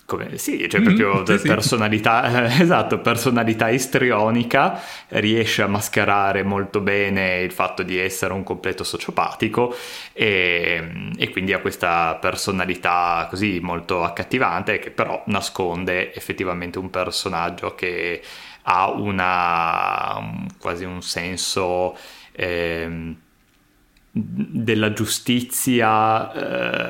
[0.07, 2.61] come, sì, cioè proprio mm, sì, personalità, sì.
[2.63, 9.75] esatto, personalità istrionica, riesce a mascherare molto bene il fatto di essere un completo sociopatico
[10.13, 17.75] e, e quindi ha questa personalità così molto accattivante che però nasconde effettivamente un personaggio
[17.75, 18.21] che
[18.63, 21.97] ha una quasi un senso
[22.31, 23.13] eh,
[24.09, 26.31] della giustizia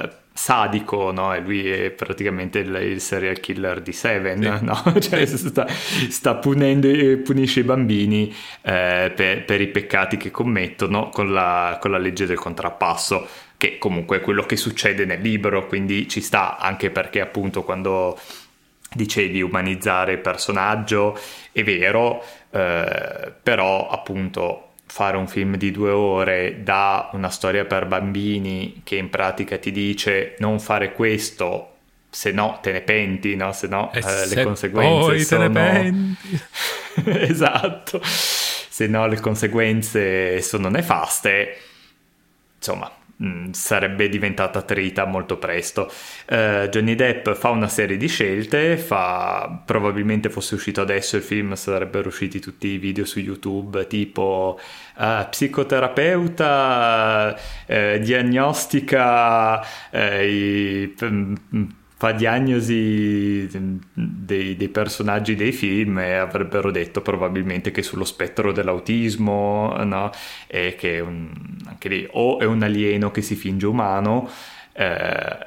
[0.03, 1.33] eh, sadico, no?
[1.33, 4.65] E lui è praticamente il, il serial killer di Seven, sì.
[4.65, 4.93] no?
[5.01, 11.09] Cioè sta, sta, punendo e punisce i bambini eh, per, per, i peccati che commettono
[11.09, 15.65] con la, con la legge del contrappasso, che comunque è quello che succede nel libro,
[15.65, 18.17] quindi ci sta anche perché appunto quando
[18.93, 21.19] dicevi umanizzare il personaggio
[21.51, 27.85] è vero, eh, però appunto fare un film di due ore da una storia per
[27.85, 31.73] bambini che in pratica ti dice non fare questo
[32.09, 33.51] se no te ne penti, no?
[33.51, 35.41] se no eh, se le conseguenze poi sono...
[35.41, 36.41] te ne penti.
[37.31, 41.57] esatto, se no le conseguenze sono nefaste,
[42.57, 42.91] insomma
[43.23, 45.91] Mm, sarebbe diventata trita molto presto.
[46.29, 49.63] Uh, Johnny Depp fa una serie di scelte, fa...
[49.65, 54.59] probabilmente fosse uscito adesso il film sarebbero usciti tutti i video su YouTube tipo
[54.97, 60.93] uh, psicoterapeuta, uh, diagnostica i
[61.97, 63.49] fa diagnosi
[63.91, 70.11] dei, dei, personaggi dei film e avrebbero detto probabilmente che sullo spettro dell'autismo, no?
[70.45, 71.31] E che un,
[71.65, 74.29] anche lì o è un alieno che si finge umano,
[74.73, 75.37] eh,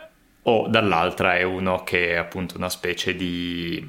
[0.43, 3.87] o dall'altra è uno che è appunto una specie di,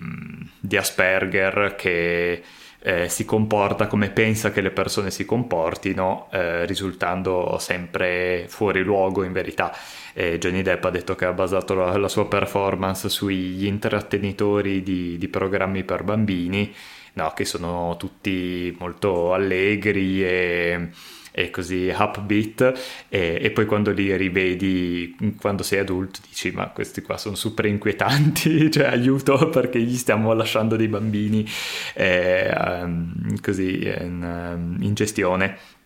[0.59, 2.43] di Asperger che
[2.83, 9.23] eh, si comporta come pensa che le persone si comportino, eh, risultando sempre fuori luogo
[9.23, 9.71] in verità.
[10.13, 15.17] E Johnny Depp ha detto che ha basato la, la sua performance sugli intrattenitori di,
[15.17, 16.73] di programmi per bambini,
[17.13, 20.89] no, che sono tutti molto allegri e
[21.31, 27.01] e così upbeat e, e, poi quando li rivedi quando sei adulto dici ma questi
[27.01, 31.47] qua sono super inquietanti cioè aiuto perché gli stiamo lasciando dei bambini
[31.93, 35.79] eh, um, così in, in gestione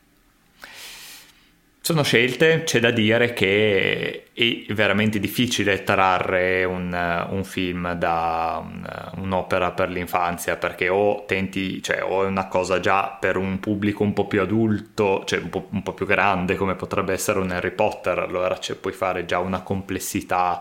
[1.86, 8.84] sono scelte, c'è da dire che è veramente difficile trarre un, un film da un,
[9.18, 14.02] un'opera per l'infanzia perché o tenti, cioè o è una cosa già per un pubblico
[14.02, 17.52] un po' più adulto, cioè un po', un po più grande come potrebbe essere un
[17.52, 20.60] Harry Potter, allora cioè, puoi fare già una complessità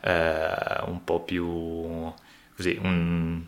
[0.00, 0.48] eh,
[0.86, 2.10] un po' più
[2.56, 3.42] così, un,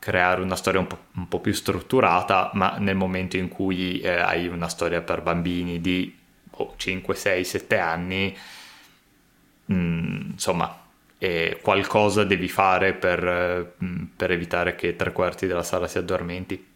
[0.00, 4.08] creare una storia un po', un po', più strutturata, ma nel momento in cui eh,
[4.16, 6.22] hai una storia per bambini di
[6.56, 8.36] oh, 5, 6, 7 anni,
[9.66, 10.82] mh, mm, insomma,
[11.62, 16.72] qualcosa devi fare per, mm, per, evitare che tre quarti della sala si addormenti.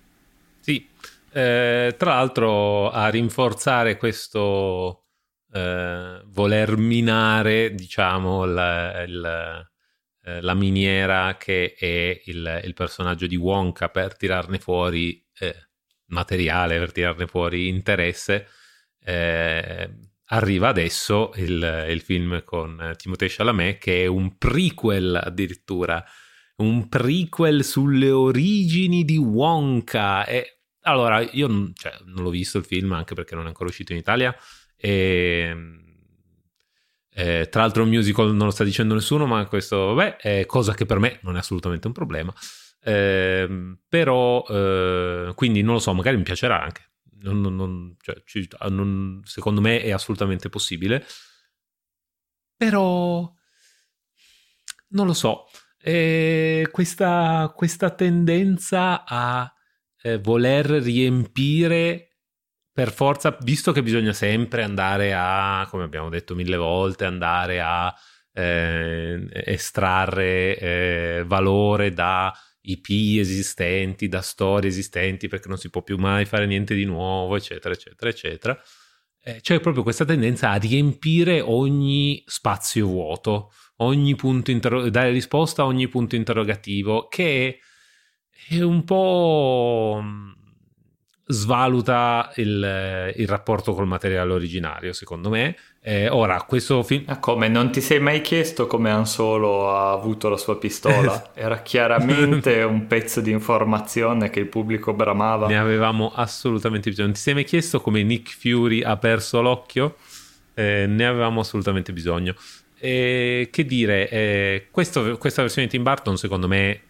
[0.61, 0.89] Sì,
[1.33, 5.05] eh, tra l'altro a rinforzare questo
[5.53, 9.68] eh, voler minare, diciamo, la, il,
[10.24, 15.68] eh, la miniera che è il, il, personaggio di Wonka per tirarne fuori eh,
[16.07, 18.49] materiale, per tirarne fuori interesse
[19.05, 19.90] eh,
[20.26, 26.05] arriva adesso il, il, film con Timothée Chalamet che è un prequel addirittura,
[26.57, 30.26] un prequel sulle origini di Wonka.
[30.26, 33.92] E, allora, io cioè, non l'ho visto il film anche perché non è ancora uscito
[33.92, 34.34] in Italia
[34.76, 35.84] e...
[37.18, 40.74] Eh, tra l'altro un musical non lo sta dicendo nessuno, ma questo vabbè, è cosa
[40.74, 42.32] che per me non è assolutamente un problema.
[42.80, 46.88] Eh, però, eh, quindi non lo so, magari mi piacerà anche.
[47.20, 48.16] Non, non, cioè,
[48.68, 51.04] non, secondo me è assolutamente possibile.
[52.56, 53.32] Però
[54.88, 55.46] non lo so.
[55.80, 59.52] Eh, questa, questa, tendenza a
[60.02, 62.08] eh, voler riempire
[62.72, 67.92] per forza, visto che bisogna sempre andare a, come abbiamo detto mille volte, andare a
[68.32, 75.96] eh, estrarre eh, valore da IP esistenti, da storie esistenti, perché non si può più
[75.96, 78.62] mai fare niente di nuovo, eccetera, eccetera, eccetera.
[79.20, 85.62] Eh, c'è proprio questa tendenza a riempire ogni spazio vuoto, ogni punto interro- dare risposta
[85.62, 87.59] a ogni punto interrogativo, che
[88.48, 90.02] è un po'
[91.26, 95.56] svaluta il, il, rapporto col materiale originario, secondo me.
[95.81, 97.05] Eh, ora, questo film...
[97.07, 97.49] Ah, come?
[97.49, 101.31] Non ti sei mai chiesto come Han Solo ha avuto la sua pistola?
[101.35, 105.47] Era chiaramente un pezzo di informazione che il pubblico bramava.
[105.47, 107.07] Ne avevamo assolutamente bisogno.
[107.07, 109.97] Non ti sei mai chiesto come Nick Fury ha perso l'occhio?
[110.55, 112.35] Eh, ne avevamo assolutamente bisogno.
[112.79, 116.83] E, che dire, eh, questo, questa versione di Tim Burton secondo me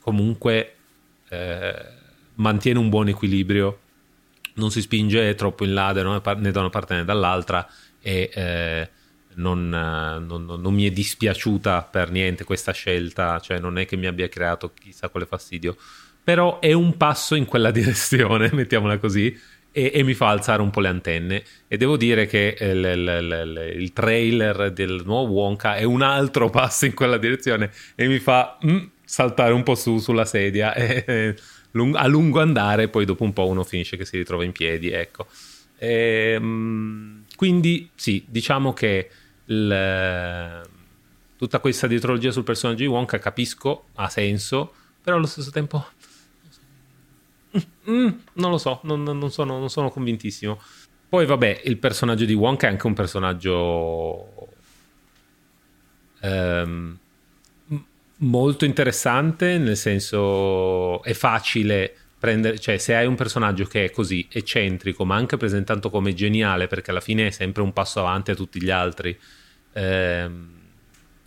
[0.00, 0.74] comunque
[1.28, 1.74] eh,
[2.34, 3.78] mantiene un buon equilibrio,
[4.54, 7.66] non si spinge troppo in là né da una parte né dall'altra
[8.00, 8.88] e eh,
[9.34, 14.06] non, non, non, mi è dispiaciuta per niente questa scelta, cioè non è che mi
[14.06, 15.76] abbia creato chissà quale fastidio,
[16.22, 19.38] però è un passo in quella direzione, mettiamola così,
[19.72, 21.42] e, e mi fa alzare un po' le antenne.
[21.68, 26.50] E devo dire che il, il, il, il trailer del nuovo Wonka è un altro
[26.50, 30.74] passo in quella direzione e mi fa mm, saltare un po' su sulla sedia.
[31.10, 31.36] E,
[31.72, 35.26] a lungo andare, poi dopo un po' uno finisce che si ritrova in piedi, ecco.
[35.76, 39.10] E, ehm, quindi sì, diciamo che
[39.46, 40.68] il,
[41.36, 45.86] tutta questa dietrologia sul personaggio di Wonka capisco, ha senso, però allo stesso tempo
[47.88, 50.60] mm, non lo so, non, non, sono, non, sono, convintissimo.
[51.08, 54.48] Poi vabbè, il personaggio di Wonka è anche un personaggio...
[56.22, 56.98] Um,
[58.20, 64.28] molto interessante, nel senso è facile prendere, cioè se hai un personaggio che è così
[64.30, 68.34] eccentrico, ma anche presentato come geniale, perché alla fine è sempre un passo avanti a
[68.34, 69.18] tutti gli altri,
[69.72, 70.58] ehm,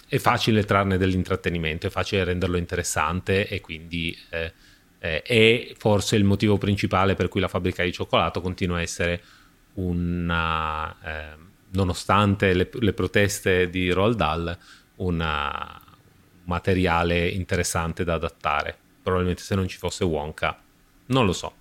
[0.07, 4.53] è facile trarne dell'intrattenimento, è facile renderlo interessante e quindi eh,
[4.99, 9.21] eh, è forse il motivo principale per cui la fabbrica di cioccolato continua a essere
[9.75, 10.95] una...
[11.03, 14.55] Eh, nonostante le, le, proteste di Roald Dahl,
[14.97, 15.19] un
[16.45, 18.77] materiale interessante da adattare.
[19.01, 20.61] Probabilmente se non ci fosse Wonka,
[21.07, 21.55] non lo so.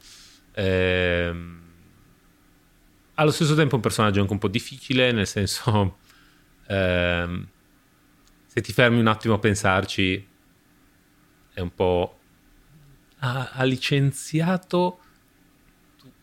[0.54, 1.60] Ehm,
[3.14, 5.98] allo stesso tempo un personaggio anche un po' difficile, nel senso,
[6.68, 7.48] ehm,
[8.46, 10.28] se ti fermi un attimo a pensarci,
[11.54, 12.18] è un po'...
[13.18, 14.98] ha, ha licenziato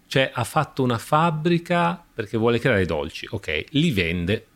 [0.09, 4.47] cioè ha fatto una fabbrica perché vuole creare dolci, ok, li vende,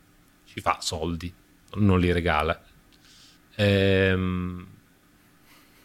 [0.46, 1.32] ci fa soldi,
[1.74, 2.60] non li regala.
[3.56, 4.66] Ehm,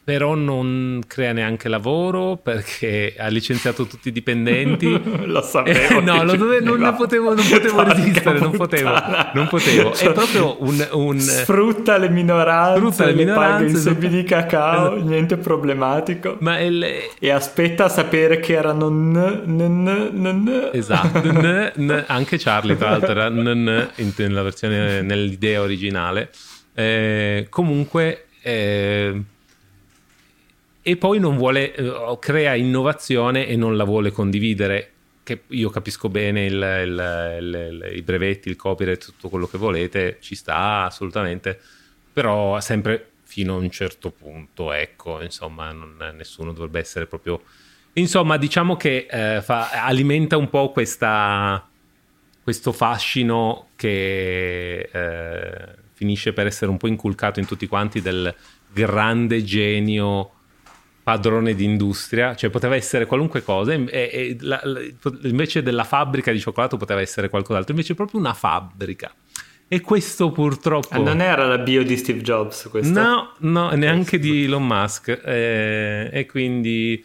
[0.10, 4.90] però non crea neanche lavoro perché ha licenziato tutti i dipendenti.
[5.28, 6.00] lo sapevo.
[6.00, 8.92] Eh, no, lo dove, non, ne potevo, non potevo resistere, non potevo,
[9.36, 9.94] non potevo.
[9.94, 10.88] È proprio un...
[10.94, 15.08] un sfrutta le minoranze, sfrutta le, minoranze, paga in semi di cacao, esatto.
[15.08, 16.38] niente problematico.
[16.40, 16.84] Ma il...
[17.20, 20.70] E aspetta a sapere che erano n, n, n, n.
[20.74, 26.32] Esatto, n, n, anche Charlie tra l'altro era n, n, nella versione, nell'idea originale.
[26.80, 28.28] Eh, comunque...
[28.42, 29.22] Eh,
[30.82, 34.92] e poi non vuole, eh, crea innovazione e non la vuole condividere.
[35.22, 40.18] Che io capisco bene il, il, il, i brevetti, il copyright, tutto quello che volete,
[40.22, 41.60] ci sta assolutamente,
[42.12, 47.44] però sempre fino a un certo punto, ecco, insomma, non, nessuno dovrebbe essere proprio...
[47.94, 51.68] Insomma, diciamo che eh, fa, alimenta un po' questa,
[52.42, 58.34] questo fascino che eh, finisce per essere un po' inculcato in tutti quanti del
[58.72, 60.32] grande genio
[61.04, 64.80] padrone di industria, cioè poteva essere qualunque cosa, e, e la, la,
[65.24, 69.14] invece della fabbrica di cioccolato poteva essere qualcos'altro, invece proprio una fabbrica.
[69.68, 70.96] E questo purtroppo...
[70.96, 72.98] Ah, non era la bio di Steve Jobs questo?
[72.98, 75.22] No, no, neanche di Elon Musk.
[75.24, 77.04] Eh, e quindi...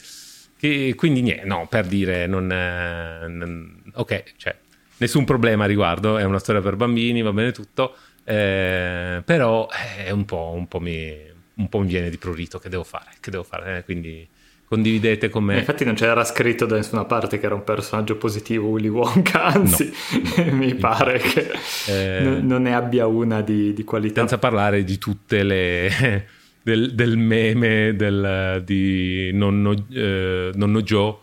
[0.56, 4.56] Che, quindi niente, no, per dire, non, non, ok, cioè,
[4.98, 10.10] nessun problema a riguardo, è una storia per bambini, va bene tutto, eh, però è
[10.10, 11.14] un po', un po' mi,
[11.54, 13.84] un po' mi viene di prurito che devo fare, che devo fare, eh?
[13.84, 14.26] quindi
[14.66, 15.58] condividete con me.
[15.58, 19.92] Infatti non c'era scritto da nessuna parte che era un personaggio positivo Willy Wonka, anzi
[20.36, 21.52] no, mi no, pare che
[21.86, 24.20] eh, n- non ne abbia una di, di, qualità.
[24.20, 26.26] Senza parlare di tutte le...
[26.62, 31.16] del, del, meme del, di nonno, eh, nonno Joe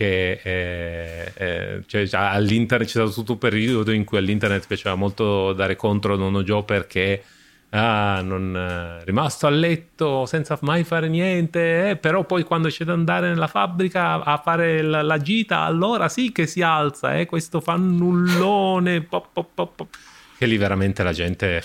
[0.00, 5.52] che è, è, cioè, all'internet c'è stato tutto un periodo in cui all'internet piaceva molto
[5.52, 7.22] dare contro nonno Joe perché
[7.68, 12.84] ah, non eh, rimasto a letto senza mai fare niente, eh, però poi quando c'è
[12.84, 17.26] da andare nella fabbrica a fare la, la gita, allora sì che si alza, eh,
[17.26, 19.86] questo fannullone, pop, pop, pop,
[20.38, 21.62] che lì veramente la gente...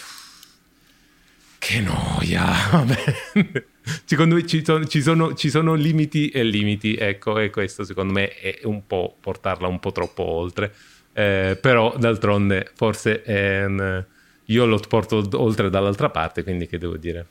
[1.58, 3.66] Che noia, vabbè.
[4.06, 8.14] Secondo me ci sono, ci, sono, ci sono, limiti e limiti, ecco, e questo secondo
[8.14, 10.74] me è un po' portarla un po' troppo oltre.
[11.14, 14.06] Eh, però d'altronde forse un
[14.46, 17.26] io lo porto oltre dall'altra parte, quindi che devo dire?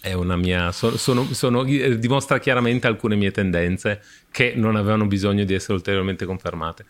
[0.00, 0.72] È una mia.
[0.72, 6.24] Sono, sono, sono, dimostra chiaramente alcune mie tendenze che non avevano bisogno di essere ulteriormente
[6.24, 6.86] confermate.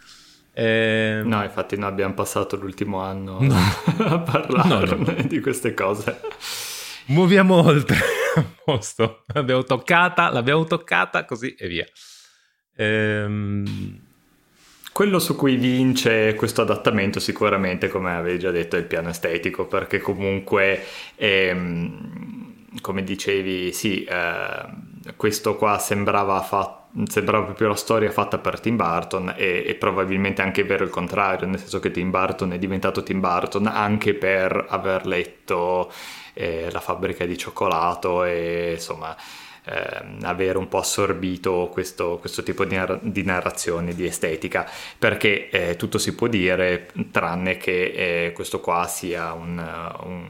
[0.54, 1.22] Eh...
[1.24, 3.56] No, infatti, noi abbiamo passato l'ultimo anno no.
[4.04, 5.22] a parlare no, no.
[5.26, 6.20] di queste cose.
[7.06, 7.96] Muoviamo oltre.
[8.34, 9.24] A posto.
[9.34, 11.86] L'abbiamo toccata, l'abbiamo toccata, così e via.
[12.76, 14.10] Ehm
[14.92, 19.66] quello su cui vince questo adattamento sicuramente, come avevi già detto, è il piano estetico,
[19.66, 20.84] perché comunque,
[21.16, 24.66] ehm, come dicevi, sì, eh,
[25.16, 30.42] questo qua sembrava fatto sembrava proprio la storia fatta per Tim Burton e, e, probabilmente
[30.42, 34.66] anche vero il contrario, nel senso che Tim Burton è diventato Tim Burton anche per
[34.68, 35.90] aver letto
[36.34, 39.16] eh, La fabbrica di cioccolato e insomma
[39.64, 44.68] eh, avere un po' assorbito questo, questo tipo di, narra- di, narrazione, di estetica,
[44.98, 49.58] perché eh, tutto si può dire tranne che eh, questo qua sia un,
[50.04, 50.26] un,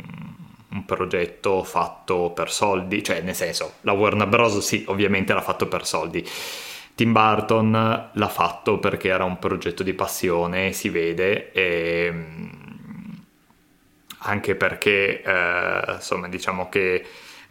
[0.71, 4.59] un, progetto fatto per soldi, cioè nel senso la Warner Bros.
[4.59, 6.27] sì, ovviamente l'ha fatto per soldi.
[6.95, 12.13] Tim Burton l'ha fatto perché era un progetto di passione, si vede, e
[14.23, 17.05] anche perché eh, insomma diciamo che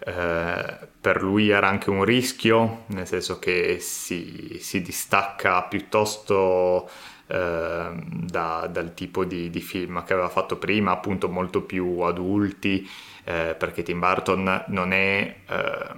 [0.03, 6.89] eh, per lui era anche un rischio, nel senso che si, si distacca piuttosto
[7.27, 12.89] eh, da, dal tipo di, di, film che aveva fatto prima, appunto molto più adulti,
[13.23, 15.89] eh, perché Tim Burton non è, eh,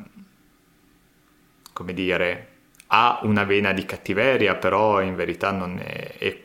[1.72, 2.48] come dire,
[2.88, 6.40] ha una vena di cattiveria, però in verità non è, è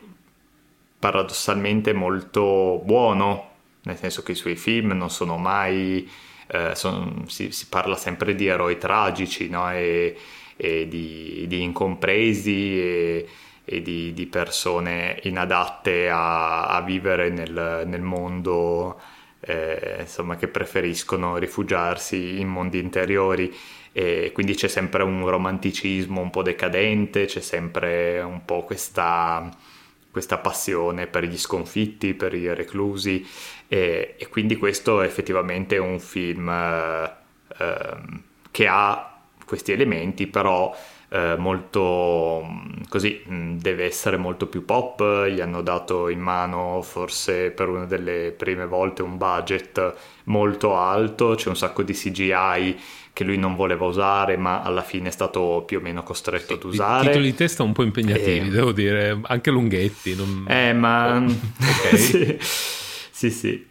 [0.98, 3.47] paradossalmente molto buono,
[3.88, 6.08] nel senso che i suoi film non sono mai
[6.48, 9.70] eh, son, si, si, parla sempre di eroi tragici no?
[9.72, 10.16] e,
[10.56, 13.28] e di, di, incompresi e,
[13.64, 19.00] e di, di persone inadatte a, a vivere nel, nel mondo,
[19.40, 23.54] eh, insomma, che preferiscono rifugiarsi in mondi interiori
[23.92, 29.50] e quindi c'è sempre un romanticismo un po' decadente, c'è sempre un po' questa,
[30.18, 33.24] questa passione per gli sconfitti, per i reclusi
[33.68, 37.12] e, e quindi questo effettivamente è un film eh,
[37.56, 40.76] ehm, che ha questi elementi però
[41.10, 42.44] eh, molto
[42.88, 47.84] così mm, deve essere molto più pop gli hanno dato in mano forse per una
[47.84, 49.94] delle prime volte un budget
[50.24, 52.80] molto alto c'è un sacco di CGI
[53.18, 56.62] che lui non voleva usare ma alla fine è stato più o meno costretto ad
[56.62, 57.08] usare.
[57.08, 58.50] titoli di testa un po' impegnativi e...
[58.50, 60.44] devo dire anche lunghetti non...
[60.46, 61.98] eh ma oh, okay.
[61.98, 62.38] sì,
[63.10, 63.66] sì sì.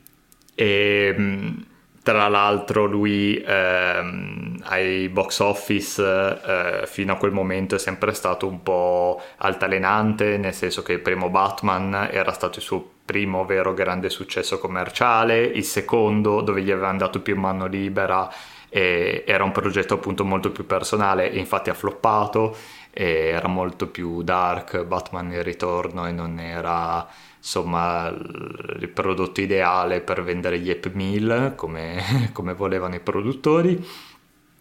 [0.53, 1.57] E mm,
[2.03, 8.47] tra l'altro lui ehm, ai box office eh, fino a quel momento è sempre stato
[8.47, 13.73] un po' altalenante, nel senso che il primo Batman era stato il suo primo vero
[13.73, 18.29] grande successo commerciale, il secondo dove gli avevano dato più mano libera
[18.69, 22.55] era un progetto appunto molto più personale e infatti ha floppato,
[22.91, 27.07] era molto più dark, Batman il ritorno e non era
[27.37, 33.85] insomma il prodotto ideale per vendere gli app meal come, come volevano i produttori.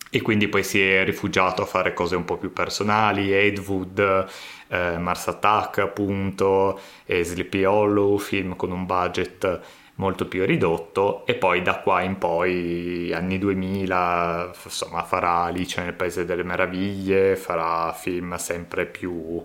[0.09, 4.27] E quindi poi si è rifugiato a fare cose un po' più personali, Ed Wood,
[4.69, 9.61] eh, Mars Attack appunto, e Sleepy Hollow, film con un budget
[9.97, 15.95] molto più ridotto e poi da qua in poi anni 2000 insomma farà Alice nel
[15.95, 19.43] Paese delle Meraviglie, farà film sempre più,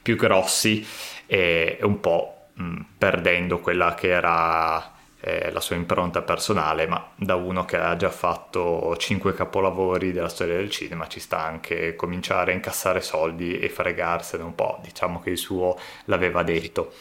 [0.00, 0.84] più grossi
[1.26, 4.90] e un po' mh, perdendo quella che era
[5.20, 10.28] eh, la sua impronta personale, ma da uno che ha già fatto cinque capolavori della
[10.28, 15.20] storia del cinema ci sta anche cominciare a incassare soldi e fregarsene un po', diciamo
[15.20, 16.92] che il suo l'aveva detto.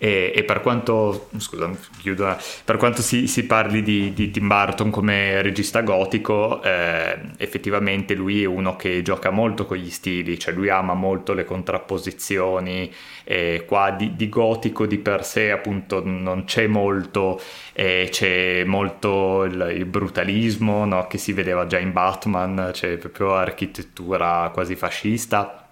[0.00, 1.68] E, e per quanto, scusa,
[1.98, 8.14] chiudo, per quanto si, si parli di, di, Tim Burton come regista gotico, eh, effettivamente
[8.14, 12.94] lui è uno che gioca molto con gli stili, cioè lui ama molto le contrapposizioni,
[13.24, 17.40] eh, qua di, di, gotico di per sé appunto non c'è molto,
[17.72, 21.08] eh, c'è molto il, il brutalismo no?
[21.08, 25.67] che si vedeva già in Batman, c'è proprio architettura quasi fascista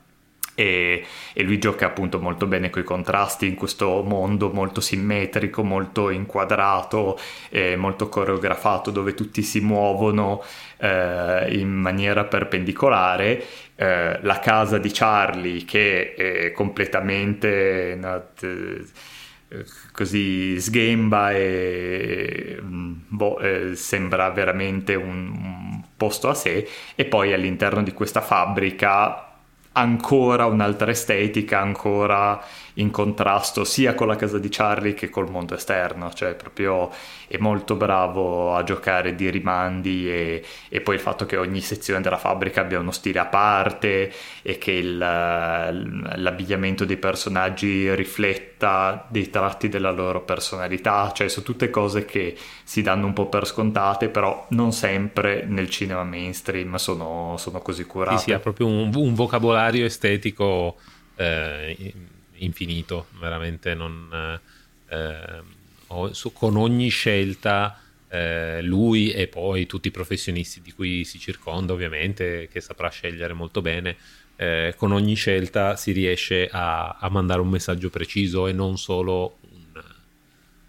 [0.56, 1.04] e,
[1.34, 6.10] e, lui gioca appunto molto bene con i contrasti in questo mondo molto simmetrico, molto
[6.10, 7.18] inquadrato,
[7.50, 10.42] eh, molto coreografato dove tutti si muovono
[10.78, 13.44] eh, in maniera perpendicolare.
[13.76, 18.42] Eh, la casa di Charlie che è completamente not,
[19.48, 27.04] eh, così sghemba e mm, boh, eh, sembra veramente un, un posto a sé e
[27.04, 29.25] poi all'interno di questa fabbrica
[29.76, 32.42] ancora un'altra estetica, ancora
[32.78, 36.90] in contrasto sia con la casa di Charlie che col mondo esterno, cioè proprio
[37.26, 42.00] è molto bravo a giocare di rimandi e, e poi il fatto che ogni sezione
[42.00, 44.12] della fabbrica abbia uno stile a parte
[44.42, 51.70] e che il, l'abbigliamento dei personaggi rifletta dei tratti della loro personalità, cioè sono tutte
[51.70, 57.36] cose che si danno un po' per scontate, però non sempre nel cinema mainstream sono,
[57.38, 58.18] sono così curate.
[58.18, 60.76] Sì, sì, ha proprio un, un vocabolario estetico
[61.16, 61.94] eh,
[62.38, 64.40] infinito, veramente non,
[64.88, 65.42] eh,
[66.12, 71.72] su, con ogni scelta eh, lui e poi tutti i professionisti di cui si circonda
[71.72, 73.96] ovviamente, che saprà scegliere molto bene,
[74.36, 79.38] eh, con ogni scelta si riesce a, a, mandare un messaggio preciso e non solo
[79.50, 79.82] un...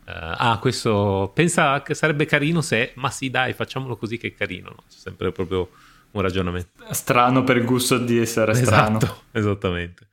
[0.08, 4.34] Uh, ah, questo pensa che sarebbe carino se, ma sì, dai, facciamolo così che è
[4.34, 4.70] carino.
[4.70, 4.84] No?
[4.90, 5.70] C'è sempre proprio
[6.12, 6.70] un ragionamento.
[6.92, 9.22] Strano per il gusto di essere esatto, strano.
[9.34, 10.08] Esattamente.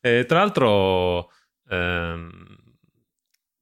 [0.00, 1.30] Eh, tra l'altro,
[1.68, 2.56] ehm,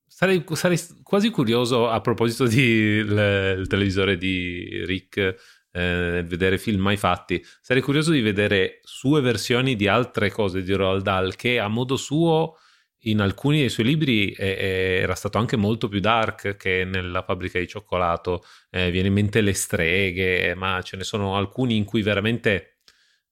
[0.06, 5.64] sarei, sarei, quasi curioso a proposito del televisore di Rick.
[5.76, 10.72] Eh, vedere film mai fatti, sarei curioso di vedere sue versioni di altre cose di
[10.72, 12.56] Roald Dahl che a modo suo
[13.00, 17.58] in alcuni dei suoi libri eh, era stato anche molto più dark che nella fabbrica
[17.58, 18.44] di cioccolato.
[18.70, 22.75] Eh, viene in mente le streghe, ma ce ne sono alcuni in cui veramente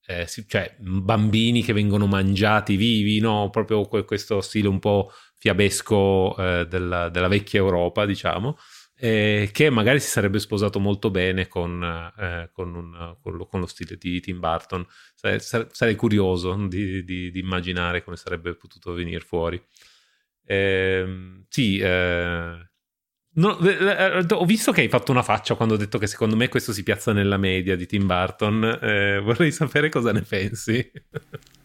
[0.06, 3.50] eh, cioè bambini che vengono mangiati vivi, no?
[3.50, 8.56] Proprio questo stile un po' fiabesco eh, della, della, vecchia Europa, diciamo,
[8.96, 11.82] eh, che magari si sarebbe sposato molto bene con,
[12.18, 14.86] eh, con, un, con, lo, con lo, stile di Tim Burton.
[15.14, 19.62] Sarei, sarei curioso di, di, di, immaginare come sarebbe potuto venire fuori.
[20.46, 22.70] Ehm, sì, eh,
[23.36, 26.36] No, eh, eh, ho visto che hai fatto una faccia quando ho detto che secondo
[26.36, 28.78] me questo si piazza nella media di Tim Burton.
[28.80, 30.90] Eh, vorrei sapere cosa ne pensi.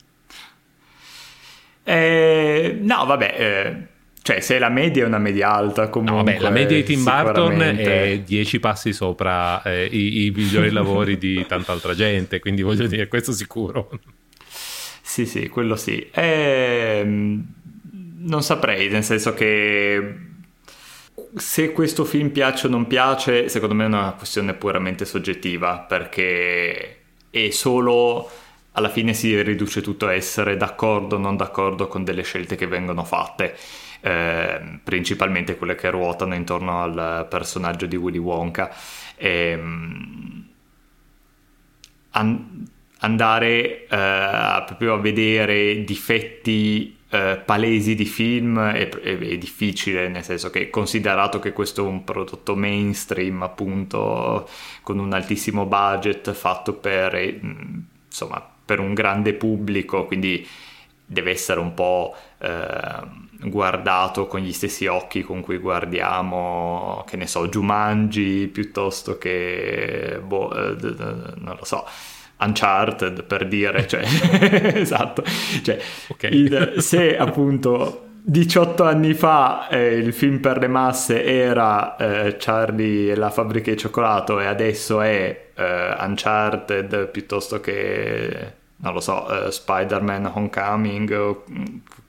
[1.81, 3.87] Eh, no, vabbè, eh,
[4.21, 6.17] cioè se la media è una media alta comunque...
[6.17, 10.69] No, vabbè, la media di Tim Burton è 10 passi sopra eh, i, i migliori
[10.69, 13.89] lavori di tanta altra gente, quindi voglio dire, questo sicuro.
[15.01, 16.07] Sì, sì, quello sì.
[16.11, 20.28] Eh, non saprei, nel senso che
[21.35, 26.97] se questo film piace o non piace, secondo me è una questione puramente soggettiva, perché
[27.29, 28.29] è solo
[28.73, 32.67] alla fine si riduce tutto a essere d'accordo o non d'accordo con delle scelte che
[32.67, 33.57] vengono fatte.
[34.01, 38.73] Eh, principalmente quelle che ruotano intorno al personaggio di Willy Wonka.
[39.17, 39.59] E,
[42.11, 42.67] an-
[42.99, 50.23] andare eh, proprio a vedere difetti eh, palesi di film è, è, è, difficile, nel
[50.23, 54.47] senso che considerato che questo è un prodotto mainstream, appunto,
[54.83, 57.39] con un altissimo budget fatto per, eh,
[58.05, 60.47] insomma, per un grande pubblico, quindi
[61.03, 67.25] deve essere un po' eh, guardato con gli stessi occhi con cui guardiamo, che ne
[67.25, 71.87] so, Jumanji piuttosto che, boh, eh, non lo so,
[72.39, 74.03] Uncharted per dire, cioè,
[74.75, 75.23] esatto,
[75.63, 76.31] cioè, okay.
[76.31, 83.11] il, se appunto 18 anni fa eh, il film per le masse era eh, Charlie
[83.11, 89.47] e la fabbrica di cioccolato e adesso è eh, Uncharted piuttosto che, non lo so,
[89.47, 91.37] eh, Spider-Man Homecoming,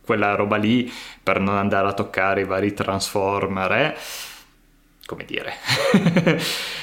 [0.05, 3.97] quella roba lì, per non andare a toccare i vari Transformer, eh?
[5.07, 5.55] come dire,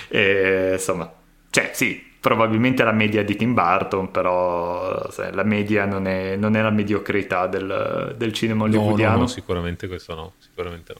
[0.09, 1.09] e, insomma,
[1.49, 6.57] cioè sì, probabilmente la media di Tim Burton, però sai, la media non è, non
[6.57, 9.11] è la mediocrità del, del cinema hollywoodiano.
[9.11, 10.99] No, no, no, sicuramente questo no, sicuramente no.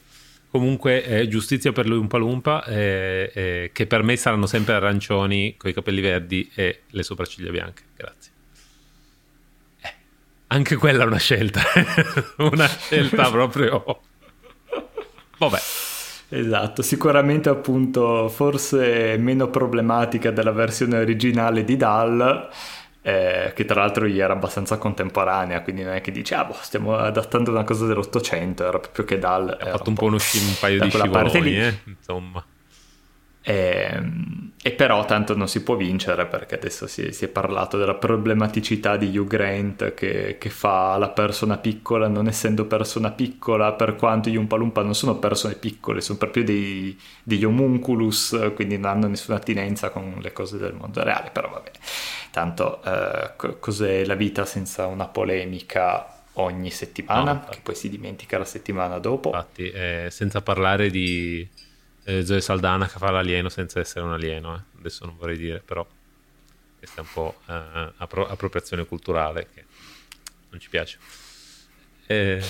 [0.50, 5.56] Comunque, eh, giustizia per lui un palumpa, eh, eh, che per me saranno sempre arancioni
[5.58, 7.84] con i capelli verdi e le sopracciglia bianche.
[7.98, 8.32] Grazie.
[9.82, 9.94] Eh,
[10.48, 11.62] anche quella è una scelta,
[12.38, 13.84] una scelta proprio...
[15.38, 15.60] Vabbè.
[16.30, 22.50] Esatto, sicuramente appunto forse meno problematica della versione originale di Dal,
[23.02, 26.58] eh, che tra l'altro gli era abbastanza contemporanea, quindi non è che dici, ah boh,
[26.60, 29.58] stiamo adattando una cosa dell'Ottocento, era proprio che Dal...
[29.58, 32.46] Ha fatto un po' uno sci- un paio di scivoloni, eh, insomma.
[33.48, 37.78] E, ehm, e, però tanto non si può vincere perché adesso si, si è parlato
[37.78, 43.72] della problematicità di Hugh Grant che, che, fa la persona piccola non essendo persona piccola
[43.72, 48.92] per quanto gli Umpalumpa non sono persone piccole, sono proprio dei, degli homunculus quindi non
[48.92, 51.78] hanno nessuna attinenza con le cose del mondo reale, però va bene.
[52.32, 58.38] Tanto eh, cos'è la vita senza una polemica ogni settimana, no, che poi si dimentica
[58.38, 59.30] la settimana dopo.
[59.30, 61.48] Infatti, eh, senza parlare di
[62.08, 64.60] eh, Zoe Saldana che fa l'alieno senza essere un alieno, eh.
[64.80, 65.86] adesso non vorrei dire, però
[66.78, 69.66] questa è un po' eh, appro- appropriazione culturale che
[70.50, 70.98] non ci piace.
[72.08, 72.42] Eh...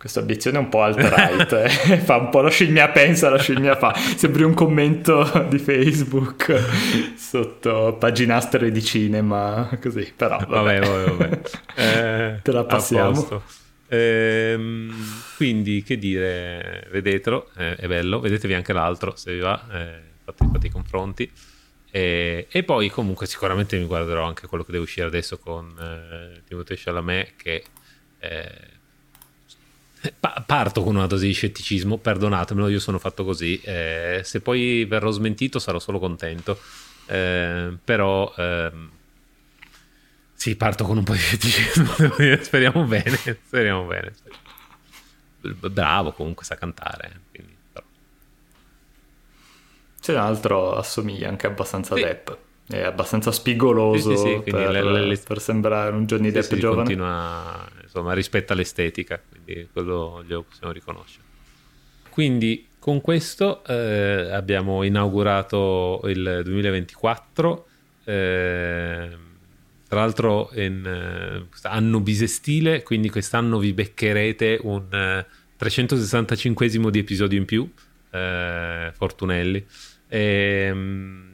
[0.00, 1.98] Questa obiezione è un po' alt-right, eh.
[2.00, 3.92] fa un po' la scimmia pensa, la scimmia fa.
[3.94, 11.40] Sembri un commento di Facebook sotto paginastre di cinema, così, però vabbè, vabbè, vabbè, vabbè.
[11.76, 13.42] Eh, te la passiamo.
[13.92, 14.94] Ehm,
[15.36, 20.48] quindi, che dire, vedetelo, eh, è bello, vedetevi anche l'altro se vi va, eh, fate,
[20.52, 21.30] fate, i confronti.
[21.90, 26.42] E, e, poi comunque sicuramente mi guarderò anche quello che deve uscire adesso con eh,
[26.46, 27.64] Timothée Chalamet che
[28.20, 28.52] eh,
[30.20, 34.84] pa- parto con una dose di scetticismo, perdonatemelo, io sono fatto così, eh, se poi
[34.84, 36.60] verrò smentito sarò solo contento,
[37.06, 38.32] eh, però...
[38.36, 38.90] Ehm,
[40.40, 41.84] sì, parto con un po' di feticismo,
[42.40, 43.14] speriamo bene,
[43.44, 44.14] speriamo bene.
[45.42, 47.84] Bravo comunque sa cantare, quindi, però.
[50.00, 52.00] C'è un altro assomiglia anche abbastanza sì.
[52.00, 52.30] Depp.
[52.66, 55.18] È abbastanza spigoloso sì, sì, per, le, le, le...
[55.18, 56.84] per, sembrare un Johnny Depp giovane.
[56.84, 61.24] Continua, insomma, rispetta l'estetica, quindi quello glielo possiamo riconoscere.
[62.08, 67.66] Quindi con questo eh, abbiamo inaugurato il 2024.
[68.04, 69.28] Eh,
[69.90, 70.84] tra l'altro in
[71.42, 75.24] uh, anno bisestile, quindi quest'anno vi beccherete un uh,
[75.56, 79.66] 365 di episodio in più, uh, Fortunelli.
[80.06, 81.28] E, um,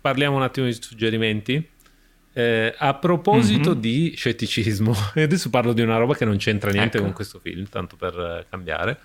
[0.00, 1.70] parliamo un attimo di suggerimenti.
[2.78, 3.80] a proposito mm-hmm.
[3.80, 7.06] di scetticismo, adesso parlo di una roba che non c'entra niente ecco.
[7.06, 8.96] con questo film, tanto per cambiare.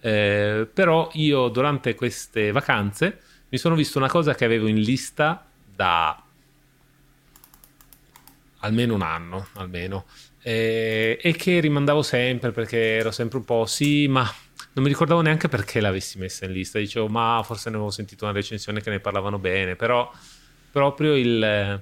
[0.00, 3.18] però io durante queste vacanze
[3.48, 6.22] mi sono visto una cosa che avevo in lista da
[8.60, 10.06] almeno un anno, almeno,
[10.42, 14.22] e, e, che rimandavo sempre perché ero sempre un po' sì, ma
[14.72, 16.78] non mi ricordavo neanche perché l'avessi messa in lista.
[16.78, 20.10] Dicevo, ma forse ne avevo sentito una recensione che ne parlavano bene, però
[20.70, 21.80] proprio il,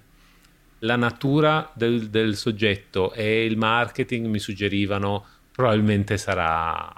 [0.79, 6.93] la natura del, del soggetto e il marketing mi suggerivano probabilmente sarà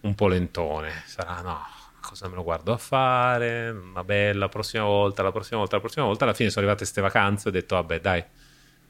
[0.00, 1.66] un po' lentone, sarà no,
[2.16, 6.06] cosa me lo guardo a fare, vabbè la prossima volta, la prossima volta, la prossima
[6.06, 8.24] volta, alla fine sono arrivate queste vacanze e ho detto vabbè dai,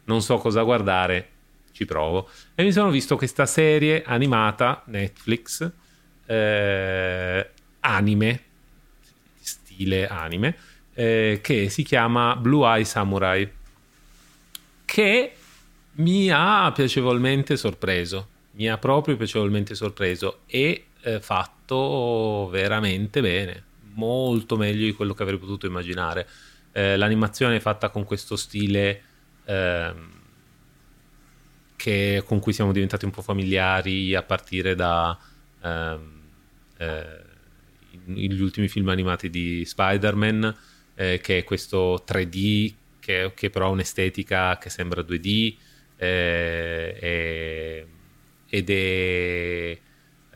[0.05, 1.29] non so cosa guardare,
[1.73, 2.29] ci provo.
[2.55, 5.69] E mi sono visto questa serie animata Netflix,
[6.25, 7.51] eh,
[7.81, 8.43] anime,
[9.41, 10.57] stile anime,
[10.95, 13.53] eh, che si chiama Blue Eye Samurai,
[14.85, 15.33] che
[15.95, 23.63] mi ha piacevolmente sorpreso, mi ha proprio piacevolmente sorpreso e eh, fatto veramente bene,
[23.95, 26.27] molto meglio di quello che avrei potuto immaginare.
[26.73, 29.03] Eh, l'animazione è fatta con questo stile
[29.45, 30.11] ehm,
[31.77, 35.17] che, con cui siamo diventati un po' familiari a partire da
[35.63, 36.23] ehm,
[36.79, 37.25] eh,
[38.07, 40.57] gli ultimi film animati di Spider-Man,
[40.97, 45.57] eh, che è questo 3D che, che, però ha un'estetica che sembra 2D
[45.99, 47.87] eh, e,
[48.49, 49.79] ed è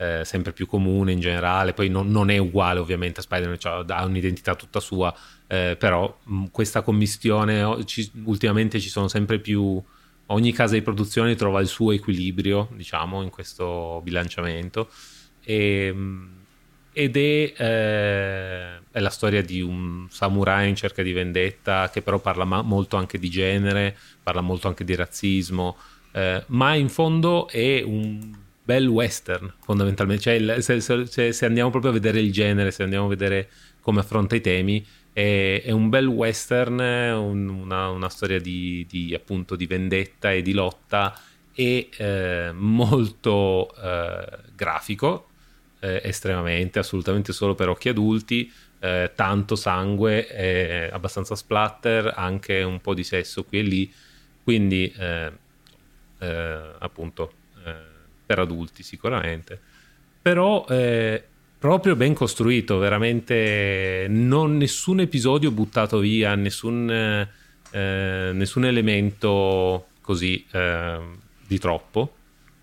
[0.01, 3.85] eh, sempre più comune in generale, poi non, non è uguale ovviamente a Spider-Man, cioè,
[3.87, 9.79] ha un'identità tutta sua, eh, però mh, questa commistione, ci, ultimamente ci sono sempre più,
[10.27, 14.89] ogni casa di produzione trova il suo equilibrio, diciamo, in questo bilanciamento.
[15.43, 15.95] E,
[16.93, 22.17] ed è, eh, è, la storia di un samurai in cerca di vendetta che però
[22.17, 25.77] parla ma- molto anche di genere, parla molto anche di razzismo,
[26.11, 31.69] eh, ma in fondo è un bel western fondamentalmente, cioè, il, se, se, se, andiamo
[31.69, 33.49] proprio a vedere il genere, se andiamo a vedere
[33.81, 39.13] come affronta i temi, è, è un bel western, un, una, una, storia di, di,
[39.13, 41.13] appunto di vendetta e di lotta
[41.53, 45.27] e eh, molto eh, grafico,
[45.81, 48.49] eh, estremamente, assolutamente solo per occhi adulti,
[48.79, 53.93] eh, tanto sangue, abbastanza splatter, anche un po' di sesso qui e lì,
[54.43, 55.31] quindi eh,
[56.19, 57.33] eh, appunto
[58.31, 59.59] per adulti sicuramente,
[60.21, 61.21] però eh,
[61.59, 70.99] proprio ben costruito, veramente non nessun episodio buttato via, nessun, eh, nessun elemento così eh,
[71.45, 72.13] di troppo,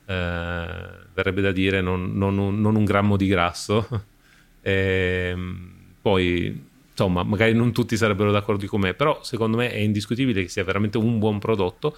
[0.07, 0.67] eh,
[1.13, 3.87] verrebbe da dire non, non, non, un, grammo di grasso.
[4.61, 10.43] Ehm, poi insomma, magari non tutti sarebbero d'accordo con me, però secondo me è indiscutibile
[10.43, 11.97] che sia veramente un buon prodotto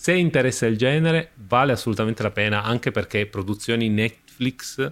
[0.00, 4.90] se interessa il genere, vale assolutamente la pena, anche perché produzioni Netflix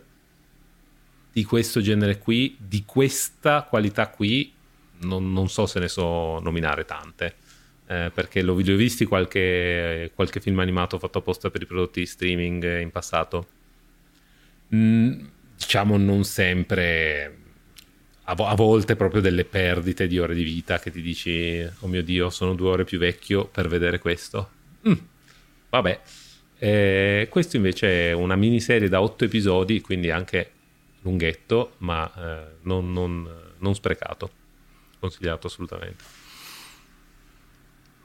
[1.32, 4.52] di questo genere qui, di questa qualità qui,
[4.98, 7.36] non, non so se ne so nominare tante.
[7.86, 12.04] Eh, perché l'ho, li ho visti qualche, qualche, film animato fatto apposta per i prodotti
[12.04, 13.46] streaming in passato.
[14.74, 15.24] Mm,
[15.56, 17.36] diciamo non sempre,
[18.24, 22.02] a, a, volte proprio delle perdite di ore di vita che ti dici, oh mio
[22.02, 24.56] Dio, sono due ore più vecchio per vedere questo.
[24.88, 24.92] Mm,
[25.70, 26.00] vabbè,
[26.58, 30.50] eh, questo invece è una miniserie da otto episodi, quindi anche
[31.02, 33.28] lunghetto, ma eh, non, non,
[33.58, 34.30] non sprecato.
[34.98, 36.17] Consigliato assolutamente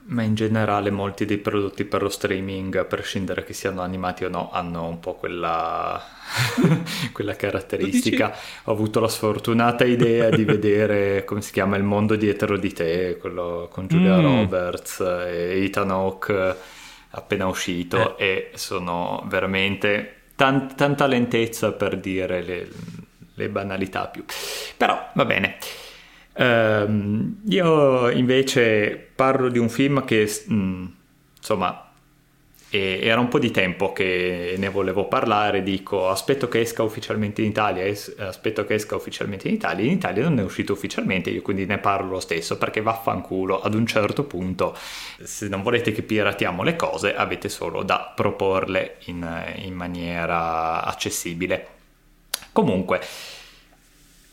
[0.06, 4.30] ma in generale molti dei prodotti per lo streaming, a prescindere che siano animati o
[4.30, 6.02] no, hanno un po' quella,
[7.14, 8.36] quella caratteristica.
[8.66, 13.18] Ho avuto la sfortunata idea di vedere, come si chiama, Il mondo dietro di te,
[13.20, 14.22] quello con Julia mm.
[14.22, 16.56] Roberts e Ethan Hawke
[17.16, 18.26] appena uscito eh.
[18.26, 22.68] e sono veramente tan- tanta lentezza per dire le,
[23.34, 24.26] le banalità più.
[24.76, 25.58] Però va bene.
[26.34, 30.86] Uh, io invece parlo di un film che mh, mm,
[31.38, 31.84] insomma
[32.76, 37.50] era un po' di tempo che ne volevo parlare, dico aspetto che esca ufficialmente in
[37.50, 41.44] Italia, es- aspetto che esca ufficialmente in Italia, in Italia non è uscito ufficialmente, io
[41.44, 44.76] quindi ne parlo lo stesso perché vaffanculo ad un certo punto,
[45.22, 51.68] se non volete che piratiamo le cose avete solo da proporle in, in maniera accessibile.
[52.52, 53.02] Comunque,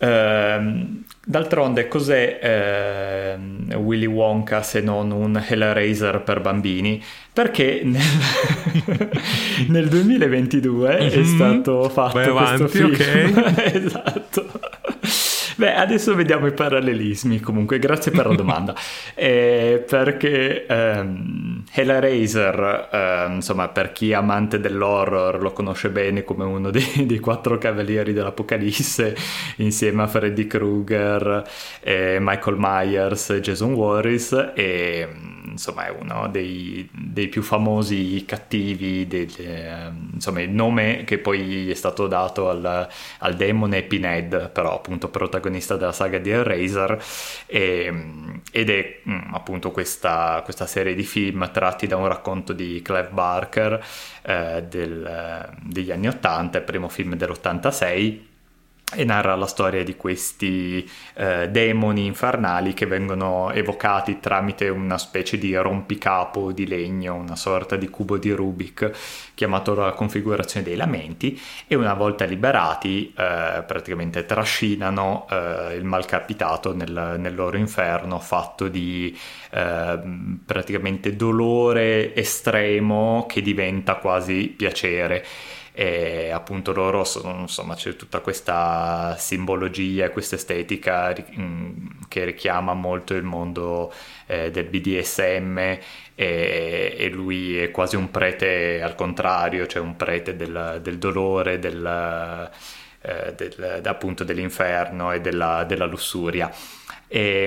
[0.03, 7.03] Ehm, d'altronde cos'è eh, Willy Wonka se non un Hellraiser per bambini?
[7.33, 8.01] Perché nel,
[9.69, 11.09] nel 2022 mm-hmm.
[11.09, 11.25] è mhm.
[11.25, 13.37] stato fatto Vai avanti, questo film.
[13.37, 13.61] Ok.
[13.75, 14.61] esatto.
[15.61, 17.39] Beh, adesso vediamo i parallelismi.
[17.39, 18.75] Comunque, grazie per la domanda.
[19.15, 26.45] eh, perché ehm, Hellraiser, eh, insomma, per chi è amante dell'horror, lo conosce bene come
[26.45, 29.15] uno dei, dei quattro cavalieri dell'Apocalisse,
[29.57, 31.47] insieme a Freddy Krueger,
[31.83, 34.53] eh, Michael Myers Jason Warris.
[34.55, 35.09] E
[35.45, 39.07] insomma, è uno dei, dei più famosi cattivi.
[39.07, 42.89] Del, ehm, insomma, il nome che poi è stato dato al,
[43.19, 43.83] al demone è
[44.53, 47.03] però appunto protagonista della saga di Hellraiser,
[47.47, 48.05] e,
[48.53, 53.09] ed è mm, appunto questa, questa, serie di film tratti da un racconto di Clive
[53.11, 53.85] Barker
[54.23, 58.29] eh, del, degli anni 80, il primo film dell'86
[58.95, 65.39] e narra la storia di questi eh, demoni infernali che vengono evocati tramite una specie
[65.39, 68.91] di rompicapo di legno, una sorta di cubo di Rubik
[69.35, 76.75] chiamato la configurazione dei lamenti e una volta liberati eh, praticamente trascinano eh, il malcapitato
[76.75, 79.17] nel, nel, loro inferno fatto di
[79.51, 85.25] ehm, praticamente dolore estremo che diventa quasi piacere
[85.73, 91.13] e appunto loro sono, insomma c'è tutta questa simbologia, questa estetica
[92.09, 93.93] che richiama molto il mondo
[94.27, 95.79] eh, del BDSM e,
[96.15, 102.51] e, lui è quasi un prete al contrario, cioè un prete del, del dolore, del,
[103.03, 106.51] eh, del, appunto dell'inferno e della, della lussuria.
[107.07, 107.45] E,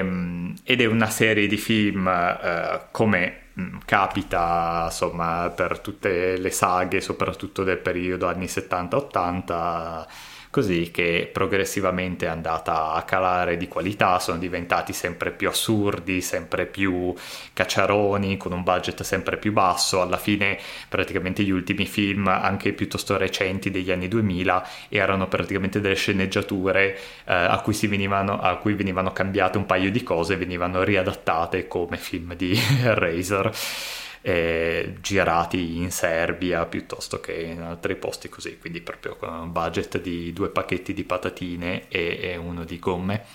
[0.64, 3.43] ed è una serie di film eh, come
[3.86, 10.06] capita insomma per tutte le saghe soprattutto del periodo anni 70-80
[10.54, 16.68] così che progressivamente è andata a calare di qualità, sono diventati sempre più assurdi, sempre
[16.68, 17.12] più
[17.54, 23.18] cacciaroni, con un budget sempre più basso, alla fine praticamente gli ultimi film, anche piuttosto
[23.18, 29.12] recenti degli anni 2000, erano praticamente delle sceneggiature eh, a, cui venivano, a cui venivano
[29.12, 33.52] cambiate un paio di cose e venivano riadattate come film di Razer
[34.26, 40.02] eh, girati in Serbia piuttosto che in altri posti così, quindi proprio con un budget
[40.02, 43.26] di due pacchetti di patatine e, e uno di gomme.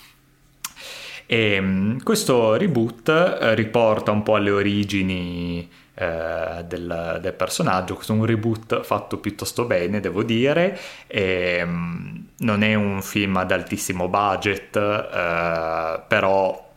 [1.27, 7.95] E, ehm, questo reboot eh, riporta un po' alle origini eh, del, del, personaggio.
[7.95, 10.79] Questo è un reboot fatto piuttosto bene, devo dire.
[11.07, 16.68] E, ehm, non è un film ad altissimo budget, eh, però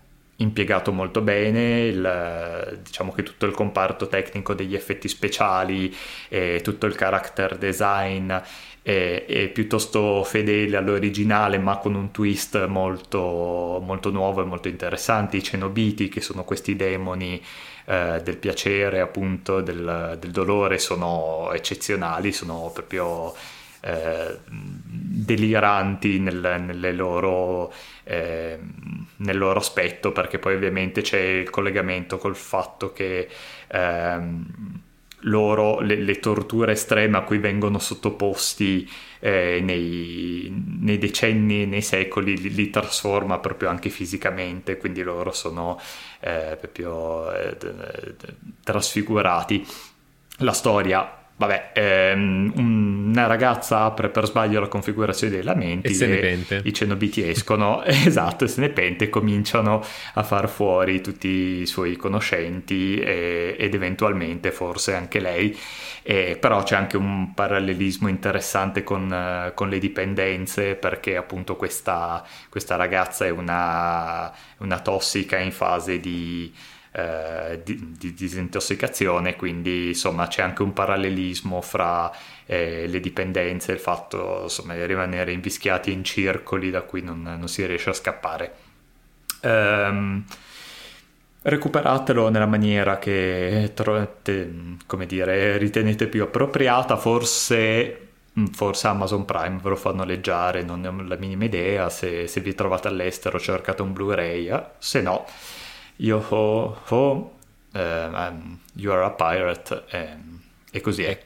[0.42, 5.96] impiegato molto bene, il, diciamo che tutto il comparto tecnico degli effetti speciali
[6.30, 8.32] e tutto il character design
[8.82, 15.38] è, è piuttosto fedele all'originale ma con un twist molto, molto nuovo e molto interessante,
[15.38, 17.42] i cenobiti che sono questi demoni
[17.86, 23.34] eh, del piacere appunto del, del dolore sono eccezionali, sono proprio
[23.82, 27.74] eh, deliranti nel, loro,
[28.04, 28.60] eh,
[29.18, 33.28] nel loro aspetto perché poi ovviamente c'è il collegamento col fatto che
[33.68, 34.46] ehm,
[35.26, 42.38] loro le, le, torture estreme a cui vengono sottoposti eh, nei, nei, decenni, nei secoli,
[42.38, 45.80] li, li, trasforma proprio anche fisicamente, quindi loro sono
[46.20, 47.58] eh, proprio eh,
[48.64, 49.66] trasfigurati.
[50.38, 56.06] La storia Vabbè, ehm, una ragazza apre per sbaglio la configurazione dei lamenti e, se
[56.06, 56.62] ne pente.
[56.64, 59.84] i cenobiti escono, esatto, e se ne pente e cominciano
[60.14, 65.58] a far fuori tutti i suoi conoscenti e, ed eventualmente forse anche lei.
[66.04, 72.76] E, però c'è anche un parallelismo interessante con, con le dipendenze perché appunto questa, questa
[72.76, 76.54] ragazza è una, una tossica in fase di
[76.94, 82.12] eh, di, di, disintossicazione, quindi insomma c'è anche un parallelismo fra
[82.46, 87.22] eh, le dipendenze e il fatto insomma, di rimanere invischiati in circoli da cui non,
[87.22, 88.54] non si riesce a scappare.
[89.42, 90.24] Um,
[91.44, 94.54] recuperatelo nella maniera che trovate,
[94.86, 98.08] come dire, ritenete più appropriata, forse
[98.54, 102.40] forse Amazon Prime ve lo fa noleggiare, non ne ho la minima idea, se, se
[102.40, 104.64] vi trovate all'estero cercate un Blu-ray, eh?
[104.78, 105.26] se no
[105.98, 107.38] yo ho ho,
[107.74, 111.22] um, you are a pirate, um, e così è.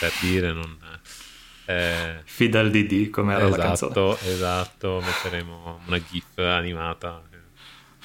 [0.00, 0.78] Per dire, non...
[1.66, 4.16] Eh, Fidel DD come era esatto, la canzone.
[4.32, 7.22] Esatto, metteremo una gif animata.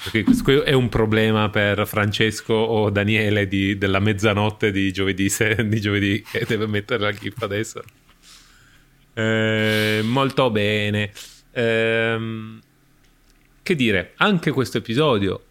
[0.02, 5.68] Perché questo è un problema per Francesco o Daniele di, della mezzanotte di giovedì, se,
[5.68, 7.82] di giovedì che deve mettere la gif adesso.
[9.12, 11.12] Eh, molto bene.
[11.52, 12.58] Eh,
[13.62, 15.42] che dire, anche questo episodio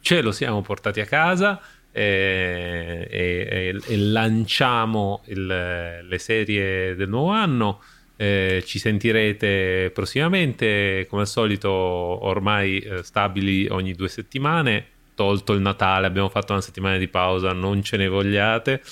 [0.00, 7.30] ce lo siamo portati a casa e, e, e lanciamo il, le serie del nuovo
[7.30, 7.82] anno.
[8.20, 14.86] Eh, ci sentirete prossimamente, come al solito, ormai eh, stabili ogni due settimane.
[15.14, 18.82] Tolto il Natale, abbiamo fatto una settimana di pausa, non ce ne vogliate.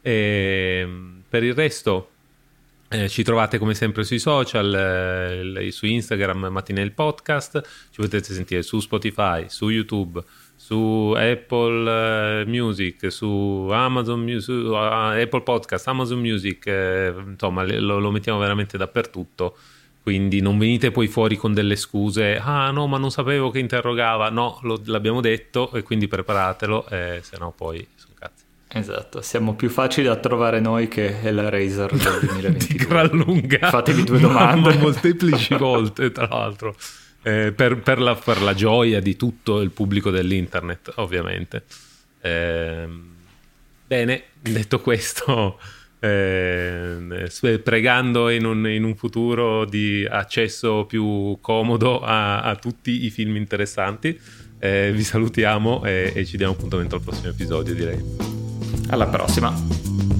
[0.00, 0.88] E,
[1.28, 2.10] per il resto,
[2.88, 7.60] eh, ci trovate come sempre sui social, eh, su Instagram, Mattinel Podcast.
[7.90, 10.22] Ci potete sentire su Spotify, su YouTube
[10.72, 17.98] su Apple eh, Music, su Amazon su uh, Apple Podcast, Amazon Music, eh, insomma lo,
[17.98, 19.54] lo, mettiamo veramente dappertutto
[20.02, 24.30] quindi non venite poi fuori con delle scuse, ah no ma non sapevo che interrogava,
[24.30, 28.42] no lo, l'abbiamo detto e quindi preparatelo, eh, se no poi sono cazzi.
[28.68, 32.66] Esatto, siamo più facili da trovare noi che la Razer del 2022.
[32.66, 33.68] Di gran lunga.
[33.68, 34.74] Fatevi due domande.
[34.80, 36.74] molteplici volte tra l'altro,
[37.22, 41.64] eh, per, per, la, per, la, gioia di tutto il pubblico dell'internet ovviamente.
[42.20, 42.88] Eh,
[43.86, 45.58] bene, detto questo
[46.00, 53.10] eh, pregando in un, in un, futuro di accesso più comodo a, a tutti i
[53.10, 54.18] film interessanti.
[54.58, 58.00] Eh, vi salutiamo e, e ci diamo appuntamento al prossimo episodio, direi.
[58.88, 60.11] Alla prossima.